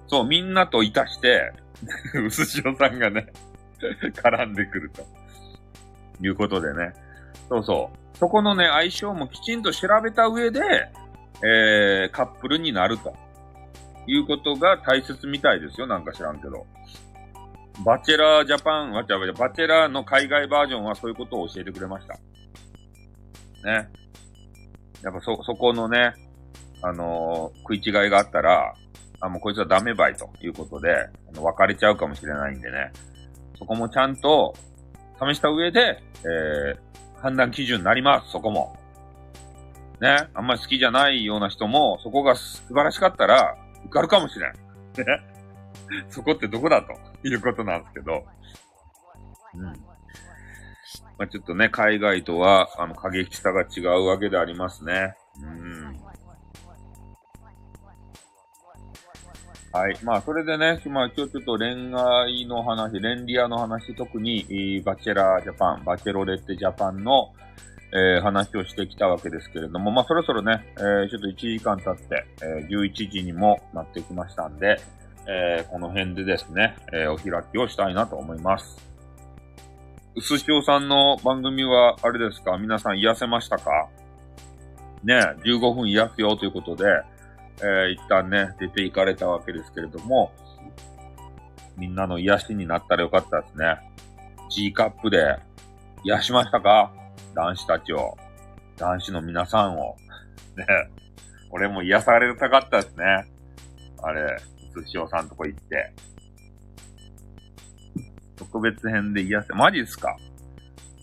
[0.09, 1.53] そう、みんなといたして、
[2.25, 3.27] うすしおさんがね
[4.15, 5.07] 絡んでくると。
[6.21, 6.93] いうことでね。
[7.49, 8.04] そうそう。
[8.19, 10.61] そこのね、相性もきちんと調べた上で、
[11.43, 13.15] えー、カップルになると。
[14.07, 15.87] いうことが大切みたいですよ。
[15.87, 16.67] なんか知らんけど。
[17.85, 22.15] バチェラージャパン、バチェラーの海外バージョンはそういうことを教えてくれました。
[23.67, 23.89] ね。
[25.03, 26.13] やっぱそ、そこのね、
[26.83, 28.75] あのー、食い違いがあったら、
[29.21, 32.93] あ、もうこいつはダメばいということで、あの別れちゃうかもしれないんでね。
[33.59, 34.55] そこもちゃんと
[35.19, 36.79] 試した上で、えー、
[37.25, 38.77] 判断基準になります、そこも。
[39.99, 43.57] ね、あんまり好きじゃないような人も、そこが素晴らしかったら、
[43.87, 44.53] 受かるかもしれん。
[44.53, 44.57] ね。
[46.11, 46.93] そこってどこだと
[47.27, 48.27] いうことなんですけど。
[49.55, 49.63] うん。
[49.63, 49.73] ま
[51.21, 55.17] あ、ちょっとね、海外とは、あの、過激さが違うわけでありますね。
[55.41, 55.99] うん。
[59.75, 59.99] はい。
[60.05, 67.33] まあ、それでね、まあ、今日ちょっと恋愛の話、レンリアの話、特に、バチェラージャパン、バチェロレッテジャパンの、
[67.93, 74.81] えー、話をしてきたわけですけれども、まあ、そろそろね、えー、ちょっと1時間経って、えー、11時にもなってきましたんで、
[75.27, 78.81] えー、この辺でですね、えー、お開きをしたいなと思います。
[80.15, 82.57] うすしおさんの番組は、あれですか？
[82.59, 83.89] 皆さん癒せましたか？
[85.03, 86.85] ね、15分癒すよということで、
[87.61, 90.33] えー、一旦ね、出て行かれたわけですけれども、
[91.77, 93.79] みんなの癒しになったらよかったですね。
[94.51, 95.37] G カップで
[96.05, 96.93] 癒しましたか？
[97.35, 98.17] 男子たちを。
[98.77, 99.97] 男子の皆さんを。
[100.57, 100.67] ね。
[101.51, 103.05] 俺も癒されたかったですね。
[104.03, 104.37] あれ、
[104.75, 105.93] 寿司おさんとこ行って。
[108.37, 110.17] 特別編で癒せ、マジっすか？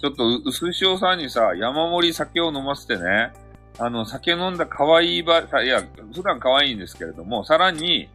[0.01, 3.31] ちょっと、うすしおさんにさ、山盛り酒を飲ませてね、
[3.79, 5.81] あの、酒飲んだ可愛いば、いや、
[6.13, 8.09] 普段可愛いんですけれども、さらに、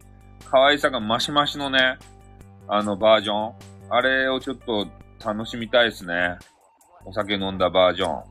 [0.49, 1.97] 可愛さがマシマシのね、
[2.67, 3.53] あの、バージョン。
[3.89, 4.87] あれをちょっと
[5.23, 6.37] 楽しみたいですね。
[7.05, 8.23] お酒飲んだバージョン。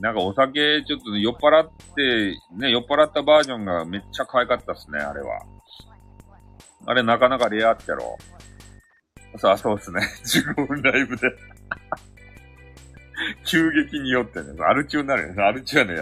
[0.00, 5.40] なんかお酒ちょっと酔っ払って、ね、酔っ払ったバージョンがめっちゃ可愛かったっすね、あれは。
[6.86, 8.16] あれなかなかレアってやろ。
[9.38, 10.00] さあ、そうっすね。
[10.54, 11.28] 15分ライブで
[13.44, 15.42] 急激に酔ってね、アル中になるよね。
[15.42, 15.94] アル中はね、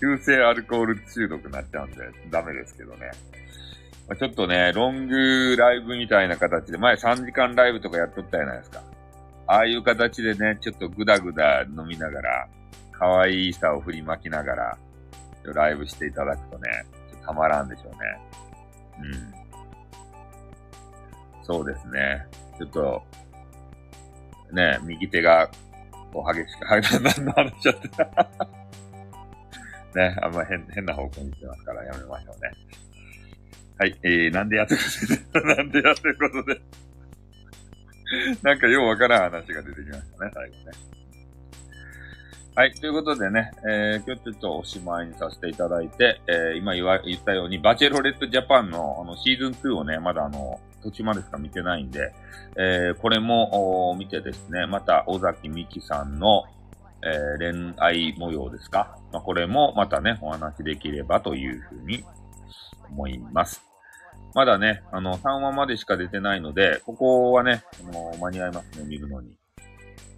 [0.00, 1.96] 急性アルコール中毒になっちゃうんで、
[2.30, 3.10] ダメですけどね。
[4.08, 8.82] まあ、ちょっとね、ロングライブみたいな形で、前3時間ライブとかやっとったじゃないですか。
[9.46, 12.48] ああいう形でね、ちょっとグダグダ飲みながら、
[12.92, 14.78] 可愛いさを振りまきながら、
[15.44, 16.84] ライブしていただくとね、
[17.24, 17.98] たまらんでしょうね。
[19.02, 19.06] う
[21.40, 21.44] ん。
[21.44, 22.26] そうですね。
[22.58, 23.02] ちょっと、
[24.52, 25.50] ね、右手が
[26.12, 27.88] こう激しく、はい、何の話しちゃって
[29.94, 32.50] ね、あんま変、変な方向に行ってますからやめましょうね。
[33.78, 34.80] はい、えー、なんでやってこ
[35.32, 36.60] とで、なんでやってことで。
[38.42, 41.01] なんかようわからん話が出てきましたね、最後ね。
[42.54, 42.74] はい。
[42.74, 52.12] ということでね、えー、今日ちょっとおしまいにさせていただいて、えー、今言わ、言ったように、バチェロレットジャパンのあのシーズン2をね、まだあの、途中までしか見てないんで、
[52.58, 56.44] えー、これも見てですね、また尾崎美希さんの、
[57.02, 58.98] えー、恋愛模様ですか？
[59.14, 62.04] まあ、これもまたね、お話できればというふうに
[62.90, 63.62] 思います。
[64.34, 69.38] まだね、あの、3話までしか出てないので、ここはね、あの間に合いますね、見るのに。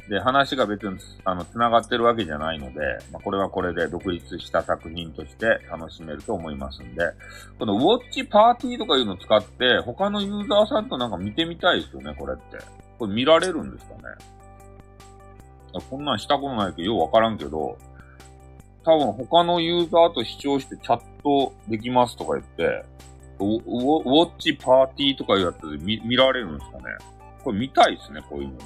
[0.08, 7.10] で、話が別に、あの、繋がってるわけじゃないので、まあ、これはこれで独立した作品として楽しめると思いますんで、
[7.58, 12.58] このウォッチパーティーとかいうのを使って、他のユーザーさんとなんか見てみたいですよね、これって。
[12.98, 14.00] これ見られるんですかね？
[15.90, 17.78] こんなんしたことないけど、ようわからんけど、
[18.84, 22.84] 多分他のユーザーと視聴してチャットできますとか言って、
[23.38, 26.84] ウォッチパーティーとかいうやつで見見られるんですかね？
[27.42, 28.64] これ見たいですね、こういうので。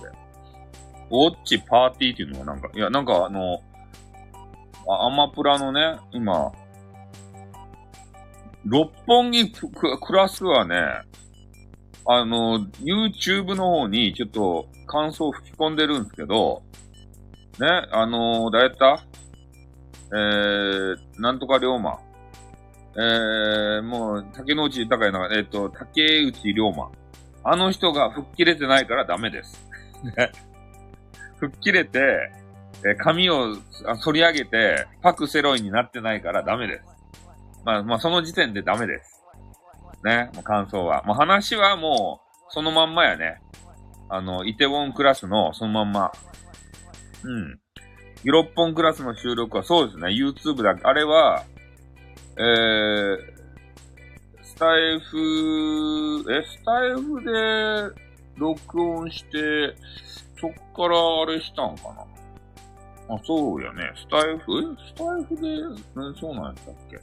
[1.10, 3.60] ウォッチパーティーっていうのはなんか、いや、なんかあの、
[4.90, 6.50] アマプラのね、今、
[8.64, 10.76] 六本木クラスはね、
[12.06, 16.62] あの、YouTube の方にちょっと感想を吹き込んでるんですけど、
[17.60, 19.04] ね、あの、誰やった？
[20.10, 21.98] えー、なんとか龍馬。
[22.96, 26.90] えー、もう、竹之内豊也の、えっ、ー、と、竹内龍馬。
[27.44, 29.68] あの人が吹っ切れてないからダメです。
[30.16, 30.32] ね。
[31.38, 32.30] 吹っ切れて、
[32.86, 33.56] え髪を
[34.04, 36.84] 反り上げて、パクセロイになってないからダメです。
[37.64, 39.24] まあ、まあ、その時点でダメです。
[40.04, 41.02] ね、もう感想は。
[41.02, 43.40] もう話はもう、そのまんまやね。
[44.08, 46.12] あの、イテウォンクラスのそのまんま。
[47.24, 47.60] うん。
[48.24, 50.08] ユロッポンクラスの収録はそうですね。
[50.08, 50.82] YouTube だけ。
[50.84, 51.44] あれは、
[52.36, 53.18] えー、
[54.42, 58.02] スタイフ、え、スタイフで
[58.36, 59.74] 録音して、
[60.40, 63.14] そっからあれしたんかな。
[63.14, 63.90] あ、そうやね。
[63.96, 67.00] スタイフ、えスタイフで、ね、そうなんやったっけ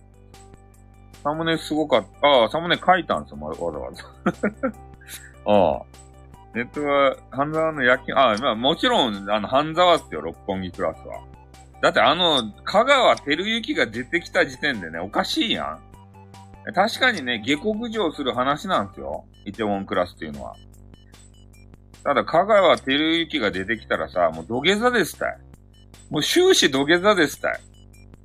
[1.24, 2.28] サムネすごかった。
[2.28, 4.04] ああ、サムネ書いたんですよ、わざわざ。
[5.52, 5.82] ああ。
[6.54, 11.22] ネットは、半沢の焼き、ああ、まあもちろん、あの、半沢っすよ、六本木クラスは。
[11.82, 16.74] だってあの、香川照之が出てきた時点でね、おかしいやん。
[16.74, 19.26] 確かにね、下克上する話なんですよ。
[19.46, 20.56] イテウォンクラスっていうのは。
[22.06, 25.38] ただ、香川照之が出てきたらさ、もう土下座ですたい。
[26.12, 27.60] もう終始土下座ですたい。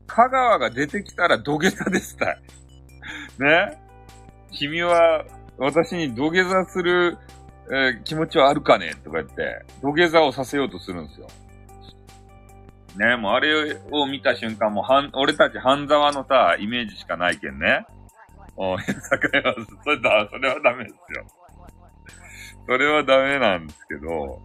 [0.07, 2.43] 香川が出てきたら土下座ですたい。
[3.40, 3.78] ね？
[4.52, 5.24] 君は
[5.57, 7.16] 私に土下座する、
[7.70, 8.97] えー、気持ちはあるかね？
[9.02, 11.27] とか言って、土下座をさせようとするんですよ。
[12.98, 13.16] ね？
[13.16, 17.86] もうあれを見た瞬間、もうはん、俺たち半沢のさ、イメージしかないけんね。
[18.57, 19.55] おい、坂山
[19.85, 21.24] それだ、それはダメですよ。
[22.66, 24.41] それはダメなんですけど、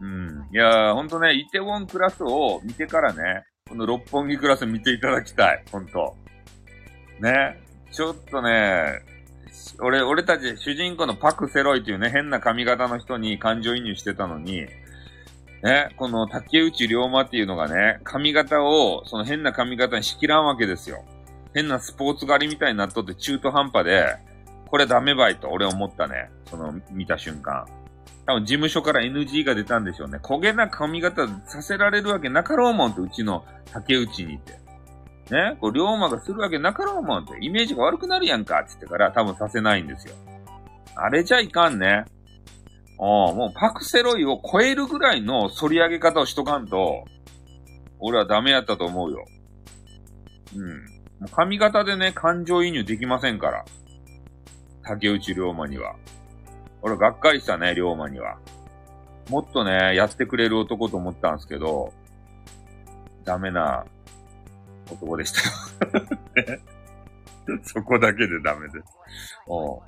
[0.00, 0.48] うん。
[0.52, 5.64] いやー、ほんとね、イテウォンクラスを見てからね、この六本木クラス見ていただきたい。
[5.70, 6.16] ほんと。
[7.20, 7.60] ね。
[7.92, 9.00] ちょっとね、
[9.80, 14.66] 俺、俺たち主人公のパク・セロイというね、変な髪型の人に感情移入してたのに、
[15.62, 21.04] ね、この竹内龍馬っていうのがね、髪型を、その変な髪型に仕切らんわけですよ。
[21.52, 24.16] 変なスポーツ狩りみたいになっとって中途半端で、
[24.70, 26.30] これダメばいと俺思ったね。
[26.48, 27.66] その、見た瞬間。
[28.26, 30.18] 多分事務所から NG が出たんでしょうね。
[30.22, 34.52] 焦げな髪型させられるわけなかろうもんと、うちの竹内にって。
[35.34, 35.56] ね？
[35.60, 40.14] こう、龍馬がするわけなかろうもんって、イメージが悪くなるやんかって言ってから多分させないんですよ。
[40.94, 42.04] あれじゃいかんね。
[42.98, 47.04] ああ、もうパクセロイを超えるぐらいの反り上げ方をしとかんと、
[47.98, 49.24] 俺はダメやったと思うよ。
[50.54, 51.28] うん。
[51.30, 53.64] 髪型でね、感情移入できませんから。
[54.90, 55.94] 竹内龍馬には。
[56.82, 58.38] 俺がっかりしたね、龍馬には。
[59.28, 61.92] もっとね、やってくれる男と思ったんですけど、
[63.24, 63.84] ダメな
[64.90, 66.06] 男でしたよ
[67.62, 68.84] そこだけでダメです。
[69.46, 69.84] おま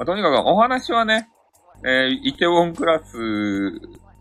[0.00, 1.28] あ、とにかくお話はね、
[1.84, 3.16] えー、イテウォンクラス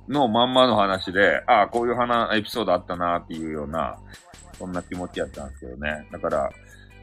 [0.08, 4.00] のまんまの話で、ああ、こういう話、エピソードあったなっていうような、
[4.58, 6.08] そんな気持ちやったんですけどね。
[6.12, 6.50] だから、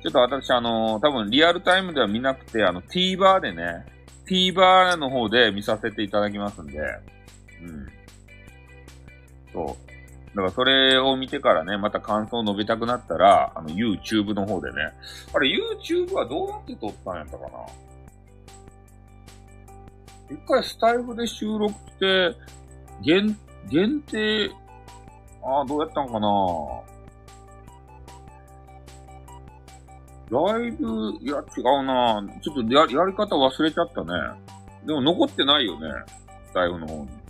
[0.05, 3.87] ちょっと私、あのー、多分リアルタイムでは見なくて、あの、TVer でね、
[4.27, 6.83] TVer の方で見させていただきますんで、う
[7.65, 7.89] ん。
[9.51, 10.37] そう。
[10.37, 14.93] だからそれを見てからね、また感想を述べたくなったら、あの、YouTube の方でね。
[15.33, 17.45] あれ、YouTube はどうやって撮ったんやったか
[20.29, 20.37] な？
[20.37, 22.37] 一回スタイフで収録して、
[23.03, 23.39] 限、
[23.71, 24.51] 限定、
[25.43, 26.29] ああ、どうやったんかな？
[30.31, 34.09] だいぶ、いや、違うなちょっとや、やり方忘れちゃったね。
[34.87, 35.89] でも残ってないよね。
[36.47, 37.25] スタイフの方に。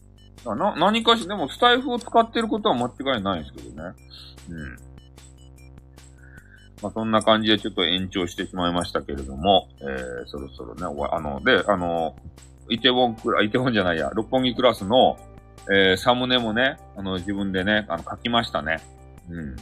[0.58, 3.94] な、何かし、でもスタイフを使ってることは間違いないですけどね。
[4.50, 4.76] うん。
[6.82, 12.14] まあ、そんな感じでちょっと延長してしまいましたけれども、えー、そろそろね、あの、で、あの、
[12.68, 15.16] イテウォンクラ、イテウォンじゃないや、六本木クラスの、
[15.72, 18.82] えー、サムネもね、あの、自分でね、あの、書きましたね。
[19.30, 19.56] うん。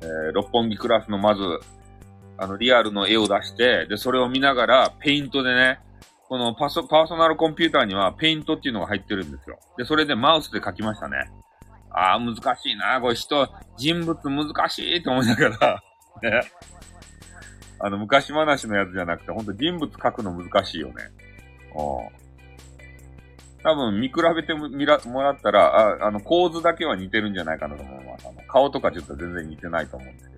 [0.00, 1.42] えー、六本木クラスのまず、
[2.38, 5.80] あの、リアルの絵を出して、で、それを見ながら、ペイントでね、
[6.28, 9.58] このパソ、パーソナルコンピューターには、ペイントっていうのが入ってるんですよ。
[9.76, 11.30] で、それでマウスで書きましたね。
[11.90, 13.00] ああ、難しいな。
[13.00, 15.82] これ人、人物難しいと思いながら
[16.22, 16.42] ね。
[17.80, 20.94] あの、昔話のやつじゃなくて、ほんと人物書くの難しいよね。
[21.74, 22.28] うん。
[23.62, 28.28] 多分見比べて、もらったら、ああの、構図だけは似てるんじゃないかなと思います。
[28.28, 30.37] あの、顔とかちょっと全然似てないと思うんですけど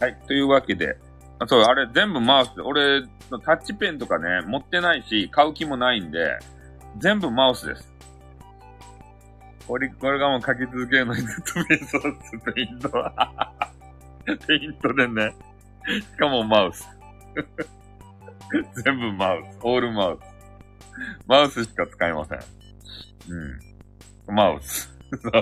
[0.00, 0.16] はい。
[0.26, 0.96] というわけで、
[1.38, 3.02] あそう、あれ全部マウスで、俺、
[3.44, 6.38] タッチペンとかね、持ってないし、買う気もないんで、
[6.98, 7.90] 全部マウスです。
[9.66, 13.52] これ、これがもう書き続けるのにずっとメソース、ペイントは。
[14.26, 15.34] ペイントでね。
[15.86, 16.88] しかもマウス。
[18.84, 19.58] 全部マウス。
[19.62, 20.30] オールマウス。
[21.26, 22.38] マウスしか使いません。
[24.28, 24.34] うん。
[24.34, 24.90] マウス。
[25.22, 25.32] そう。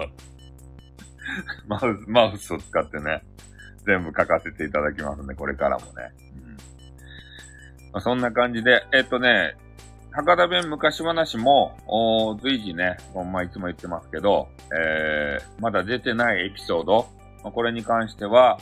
[1.66, 3.22] マウス、マウスを使ってね、
[3.89, 5.93] 全部書かせていただきますね、これからもね。
[6.36, 6.56] うん
[7.90, 9.56] まあ、そんな感じで、えっとね、
[10.12, 11.74] 博多弁昔話も、
[12.43, 14.48] 随時ね、ほんまいつも言ってますけど、
[14.78, 17.09] えー、まだ出てないエピソード、
[17.43, 18.59] まあ、これに関しては、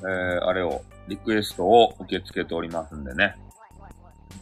[0.00, 3.34] えー、あれを、リクエストを受け付けておりますんでね。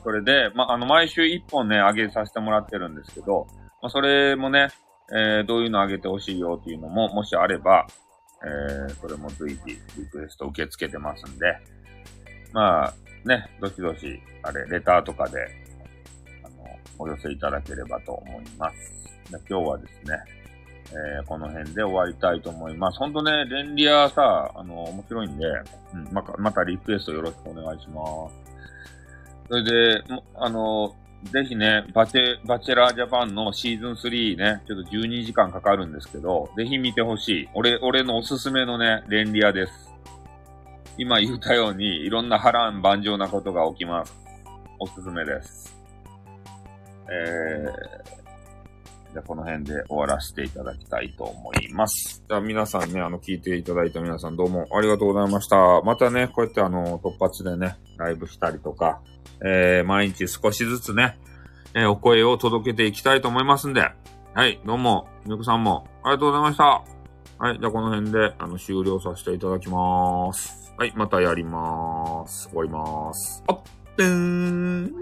[0.05, 3.49] それで、まあ、あの、毎週1本ね、上げさせてもらってるんですけど、
[3.83, 4.69] まあ、それもね、
[5.11, 7.87] えー、どういうの上げてほしいよっていうのも、もしあれば、
[8.45, 11.57] えー、それも随時リクエスト受け付けてますんで、
[12.53, 12.95] まあ、
[13.25, 15.47] ね、どしどし、あれ、レターとかで、
[16.45, 18.99] あの、お寄せいただければと思います。
[19.31, 20.39] で今日はですね、
[20.91, 22.99] えー、この辺で終わりたいと思います。
[22.99, 25.47] ほんとね、レンリアさ、あの、面白いんで、
[25.95, 28.49] うん、ままたリクエストよろしくお願いします。
[29.49, 29.65] それ
[29.99, 30.05] で、
[30.37, 30.95] あの、
[31.25, 37.49] ぜひね、バチェ、バチェラージャパンのシーズン3ね、ちょっと12時間かかるんですけど、ぜひ見てほしい。
[37.55, 39.73] 俺、俺のおすすめのね、レンリアです。
[40.97, 44.15] 今言ったように、いろんな波乱万丈なことが起きます。
[44.79, 45.77] おすすめです。
[47.11, 52.25] えー、ゃあこの辺で終わらせていただきたいと思います。
[52.27, 55.83] じゃあ皆さんね、あの、聞いていただいた皆さんどうもありがとうございました。
[55.83, 59.01] またね、こうやってあの、突発でね、ライブしたりとか、
[59.45, 61.19] えー、毎日少しずつね、
[61.75, 63.91] えー、お声を届けていきたいと思いますんで、
[64.35, 66.85] はい、どうも、みゆくさんもありがとうございました。
[67.41, 70.75] はい、じゃあこの辺で、あの、終了させていただきます。
[70.77, 72.49] はい、またやりまーす。
[72.49, 73.43] 終わりまーす。
[73.49, 73.61] あっ、
[73.97, 74.93] ぺーん、